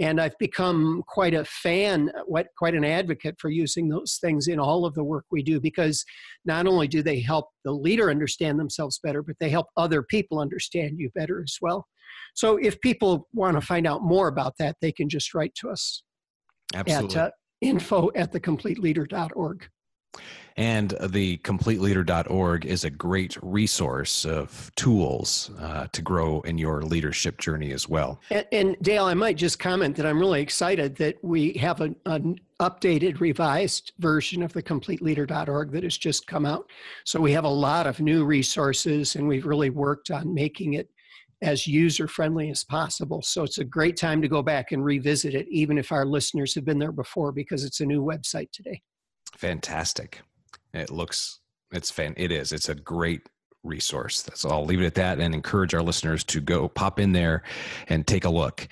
And 0.00 0.20
I've 0.20 0.36
become 0.38 1.04
quite 1.06 1.34
a 1.34 1.44
fan, 1.44 2.10
quite 2.58 2.74
an 2.74 2.84
advocate 2.84 3.36
for 3.38 3.48
using 3.48 3.88
those 3.88 4.18
things 4.20 4.48
in 4.48 4.58
all 4.58 4.84
of 4.84 4.94
the 4.94 5.04
work 5.04 5.24
we 5.30 5.42
do 5.42 5.60
because 5.60 6.04
not 6.44 6.66
only 6.66 6.88
do 6.88 7.02
they 7.02 7.20
help 7.20 7.50
the 7.64 7.72
leader 7.72 8.10
understand 8.10 8.58
themselves 8.58 8.98
better, 9.02 9.22
but 9.22 9.36
they 9.38 9.50
help 9.50 9.68
other 9.76 10.02
people 10.02 10.40
understand 10.40 10.98
you 10.98 11.10
better 11.14 11.42
as 11.42 11.56
well. 11.62 11.86
So 12.34 12.56
if 12.56 12.80
people 12.80 13.28
want 13.32 13.56
to 13.56 13.60
find 13.60 13.86
out 13.86 14.02
more 14.02 14.28
about 14.28 14.54
that, 14.58 14.76
they 14.80 14.92
can 14.92 15.08
just 15.08 15.32
write 15.34 15.54
to 15.56 15.70
us 15.70 16.02
Absolutely. 16.74 17.16
at 17.16 17.26
uh, 17.26 17.30
info 17.60 18.10
at 18.14 18.32
thecompleteleader.org. 18.32 19.68
And 20.56 20.90
the 21.00 21.38
completeleader.org 21.38 22.64
is 22.64 22.84
a 22.84 22.90
great 22.90 23.36
resource 23.42 24.24
of 24.24 24.70
tools 24.76 25.50
uh, 25.58 25.88
to 25.90 26.00
grow 26.00 26.42
in 26.42 26.58
your 26.58 26.82
leadership 26.82 27.38
journey 27.38 27.72
as 27.72 27.88
well. 27.88 28.20
And, 28.30 28.46
and, 28.52 28.76
Dale, 28.80 29.06
I 29.06 29.14
might 29.14 29.36
just 29.36 29.58
comment 29.58 29.96
that 29.96 30.06
I'm 30.06 30.20
really 30.20 30.40
excited 30.40 30.94
that 30.96 31.16
we 31.24 31.54
have 31.54 31.80
an, 31.80 31.96
an 32.06 32.38
updated, 32.60 33.18
revised 33.18 33.92
version 33.98 34.44
of 34.44 34.52
the 34.52 34.62
completeleader.org 34.62 35.72
that 35.72 35.82
has 35.82 35.98
just 35.98 36.28
come 36.28 36.46
out. 36.46 36.70
So 37.04 37.20
we 37.20 37.32
have 37.32 37.44
a 37.44 37.48
lot 37.48 37.88
of 37.88 37.98
new 37.98 38.24
resources, 38.24 39.16
and 39.16 39.26
we've 39.26 39.46
really 39.46 39.70
worked 39.70 40.12
on 40.12 40.32
making 40.32 40.74
it 40.74 40.88
as 41.42 41.66
user 41.66 42.06
friendly 42.06 42.50
as 42.50 42.62
possible. 42.62 43.22
So 43.22 43.42
it's 43.42 43.58
a 43.58 43.64
great 43.64 43.96
time 43.96 44.22
to 44.22 44.28
go 44.28 44.40
back 44.40 44.70
and 44.70 44.84
revisit 44.84 45.34
it, 45.34 45.48
even 45.50 45.78
if 45.78 45.90
our 45.90 46.06
listeners 46.06 46.54
have 46.54 46.64
been 46.64 46.78
there 46.78 46.92
before, 46.92 47.32
because 47.32 47.64
it's 47.64 47.80
a 47.80 47.86
new 47.86 48.02
website 48.02 48.52
today. 48.52 48.80
Fantastic. 49.36 50.22
It 50.72 50.90
looks, 50.90 51.40
it's 51.72 51.90
fan, 51.90 52.14
it 52.16 52.32
is. 52.32 52.52
It's 52.52 52.68
a 52.68 52.74
great 52.74 53.22
resource. 53.64 54.28
So 54.34 54.50
I'll 54.50 54.64
leave 54.64 54.82
it 54.82 54.86
at 54.86 54.94
that 54.94 55.18
and 55.18 55.34
encourage 55.34 55.74
our 55.74 55.82
listeners 55.82 56.22
to 56.24 56.40
go 56.40 56.68
pop 56.68 57.00
in 57.00 57.12
there 57.12 57.42
and 57.88 58.06
take 58.06 58.24
a 58.24 58.30
look. 58.30 58.68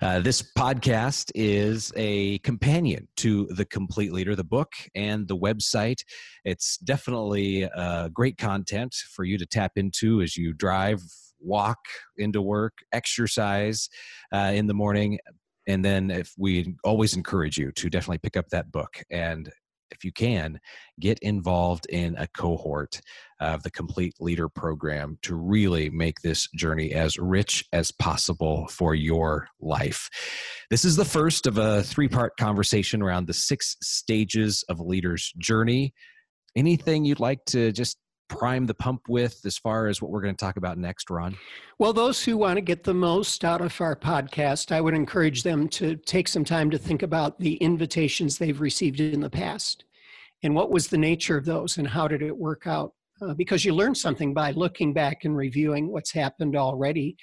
Uh, 0.00 0.20
this 0.20 0.40
podcast 0.40 1.32
is 1.34 1.92
a 1.96 2.38
companion 2.38 3.08
to 3.18 3.46
The 3.50 3.64
Complete 3.64 4.12
Leader, 4.12 4.36
the 4.36 4.44
book 4.44 4.72
and 4.94 5.26
the 5.26 5.36
website. 5.36 5.98
It's 6.44 6.78
definitely 6.78 7.68
uh, 7.68 8.08
great 8.08 8.38
content 8.38 8.94
for 8.94 9.24
you 9.24 9.36
to 9.36 9.46
tap 9.46 9.72
into 9.76 10.22
as 10.22 10.36
you 10.36 10.52
drive, 10.52 11.02
walk 11.40 11.78
into 12.16 12.40
work, 12.40 12.78
exercise 12.92 13.88
uh, 14.32 14.52
in 14.54 14.66
the 14.66 14.74
morning. 14.74 15.18
And 15.68 15.84
then, 15.84 16.12
if 16.12 16.32
we 16.38 16.76
always 16.84 17.16
encourage 17.16 17.58
you 17.58 17.72
to 17.72 17.90
definitely 17.90 18.18
pick 18.18 18.36
up 18.36 18.50
that 18.50 18.70
book 18.70 19.02
and 19.10 19.50
if 19.90 20.04
you 20.04 20.12
can, 20.12 20.60
get 21.00 21.18
involved 21.20 21.86
in 21.86 22.16
a 22.16 22.26
cohort 22.28 23.00
of 23.40 23.62
the 23.62 23.70
Complete 23.70 24.14
Leader 24.20 24.48
program 24.48 25.18
to 25.22 25.34
really 25.34 25.90
make 25.90 26.20
this 26.20 26.48
journey 26.56 26.92
as 26.92 27.18
rich 27.18 27.64
as 27.72 27.90
possible 27.90 28.66
for 28.68 28.94
your 28.94 29.48
life. 29.60 30.08
This 30.70 30.84
is 30.84 30.96
the 30.96 31.04
first 31.04 31.46
of 31.46 31.58
a 31.58 31.82
three 31.82 32.08
part 32.08 32.36
conversation 32.36 33.02
around 33.02 33.26
the 33.26 33.34
six 33.34 33.76
stages 33.82 34.64
of 34.68 34.80
a 34.80 34.84
leader's 34.84 35.32
journey. 35.38 35.92
Anything 36.56 37.04
you'd 37.04 37.20
like 37.20 37.44
to 37.46 37.72
just 37.72 37.98
prime 38.28 38.66
the 38.66 38.74
pump 38.74 39.02
with 39.08 39.40
as 39.44 39.58
far 39.58 39.86
as 39.86 40.00
what 40.00 40.10
we're 40.10 40.20
going 40.20 40.34
to 40.34 40.44
talk 40.44 40.56
about 40.56 40.78
next, 40.78 41.10
Ron? 41.10 41.36
Well, 41.78 41.92
those 41.92 42.24
who 42.24 42.36
want 42.36 42.56
to 42.56 42.62
get 42.62 42.84
the 42.84 42.94
most 42.94 43.44
out 43.44 43.60
of 43.60 43.80
our 43.80 43.96
podcast, 43.96 44.72
I 44.72 44.80
would 44.80 44.94
encourage 44.94 45.42
them 45.42 45.68
to 45.70 45.96
take 45.96 46.28
some 46.28 46.44
time 46.44 46.70
to 46.70 46.78
think 46.78 47.02
about 47.02 47.38
the 47.38 47.54
invitations 47.56 48.38
they've 48.38 48.60
received 48.60 49.00
in 49.00 49.20
the 49.20 49.30
past 49.30 49.84
and 50.42 50.54
what 50.54 50.70
was 50.70 50.88
the 50.88 50.98
nature 50.98 51.36
of 51.36 51.44
those 51.44 51.78
and 51.78 51.88
how 51.88 52.08
did 52.08 52.22
it 52.22 52.36
work 52.36 52.66
out. 52.66 52.92
Uh, 53.22 53.32
because 53.32 53.64
you 53.64 53.72
learn 53.72 53.94
something 53.94 54.34
by 54.34 54.50
looking 54.50 54.92
back 54.92 55.24
and 55.24 55.34
reviewing 55.34 55.90
what's 55.90 56.12
happened 56.12 56.54
already 56.54 57.16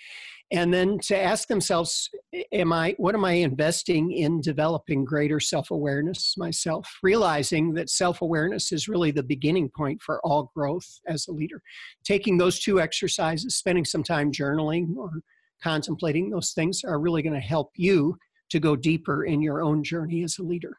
and 0.52 0.74
then 0.74 1.00
to 1.00 1.18
ask 1.18 1.48
themselves 1.48 2.10
am 2.52 2.72
i 2.72 2.94
what 2.98 3.16
am 3.16 3.26
i 3.26 3.34
investing 3.34 4.12
in 4.12 4.42
developing 4.42 5.04
greater 5.04 5.40
self-awareness 5.40 6.36
myself? 6.38 6.88
Realizing 7.02 7.74
that 7.74 7.90
self-awareness 7.90 8.72
is 8.72 8.88
really 8.88 9.12
the 9.12 9.24
beginning 9.24 9.70
point 9.70 10.02
for 10.02 10.20
all 10.24 10.52
growth 10.56 10.88
as 11.08 11.28
a 11.28 11.32
leader. 11.32 11.62
Taking 12.04 12.38
those 12.38 12.60
two 12.60 12.80
exercises 12.80 13.56
spending 13.56 13.86
some 13.86 14.04
time 14.04 14.32
journaling 14.32 14.96
or 14.96 15.22
contemplating 15.62 16.30
those 16.30 16.52
things 16.52 16.84
are 16.84 17.00
really 17.00 17.22
going 17.22 17.34
to 17.34 17.40
help 17.40 17.72
you 17.76 18.18
to 18.50 18.60
go 18.60 18.76
deeper 18.76 19.26
in 19.26 19.42
your 19.42 19.64
own 19.64 19.84
journey 19.84 20.24
as 20.24 20.38
a 20.38 20.44
leader. 20.44 20.78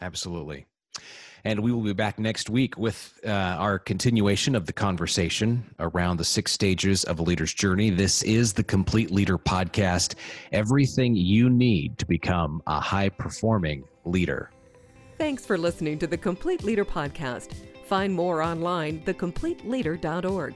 Absolutely 0.00 0.66
and 1.46 1.60
we 1.60 1.70
will 1.70 1.82
be 1.82 1.92
back 1.92 2.18
next 2.18 2.50
week 2.50 2.76
with 2.76 3.20
uh, 3.24 3.30
our 3.30 3.78
continuation 3.78 4.56
of 4.56 4.66
the 4.66 4.72
conversation 4.72 5.64
around 5.78 6.16
the 6.16 6.24
six 6.24 6.50
stages 6.50 7.04
of 7.04 7.20
a 7.20 7.22
leader's 7.22 7.54
journey. 7.54 7.88
This 7.88 8.24
is 8.24 8.52
the 8.52 8.64
Complete 8.64 9.12
Leader 9.12 9.38
Podcast 9.38 10.16
everything 10.50 11.14
you 11.14 11.48
need 11.48 11.98
to 11.98 12.06
become 12.06 12.62
a 12.66 12.80
high 12.80 13.08
performing 13.08 13.84
leader. 14.04 14.50
Thanks 15.18 15.46
for 15.46 15.56
listening 15.56 16.00
to 16.00 16.08
the 16.08 16.18
Complete 16.18 16.64
Leader 16.64 16.84
Podcast. 16.84 17.54
Find 17.84 18.12
more 18.12 18.42
online, 18.42 19.02
thecompleteleader.org. 19.02 20.54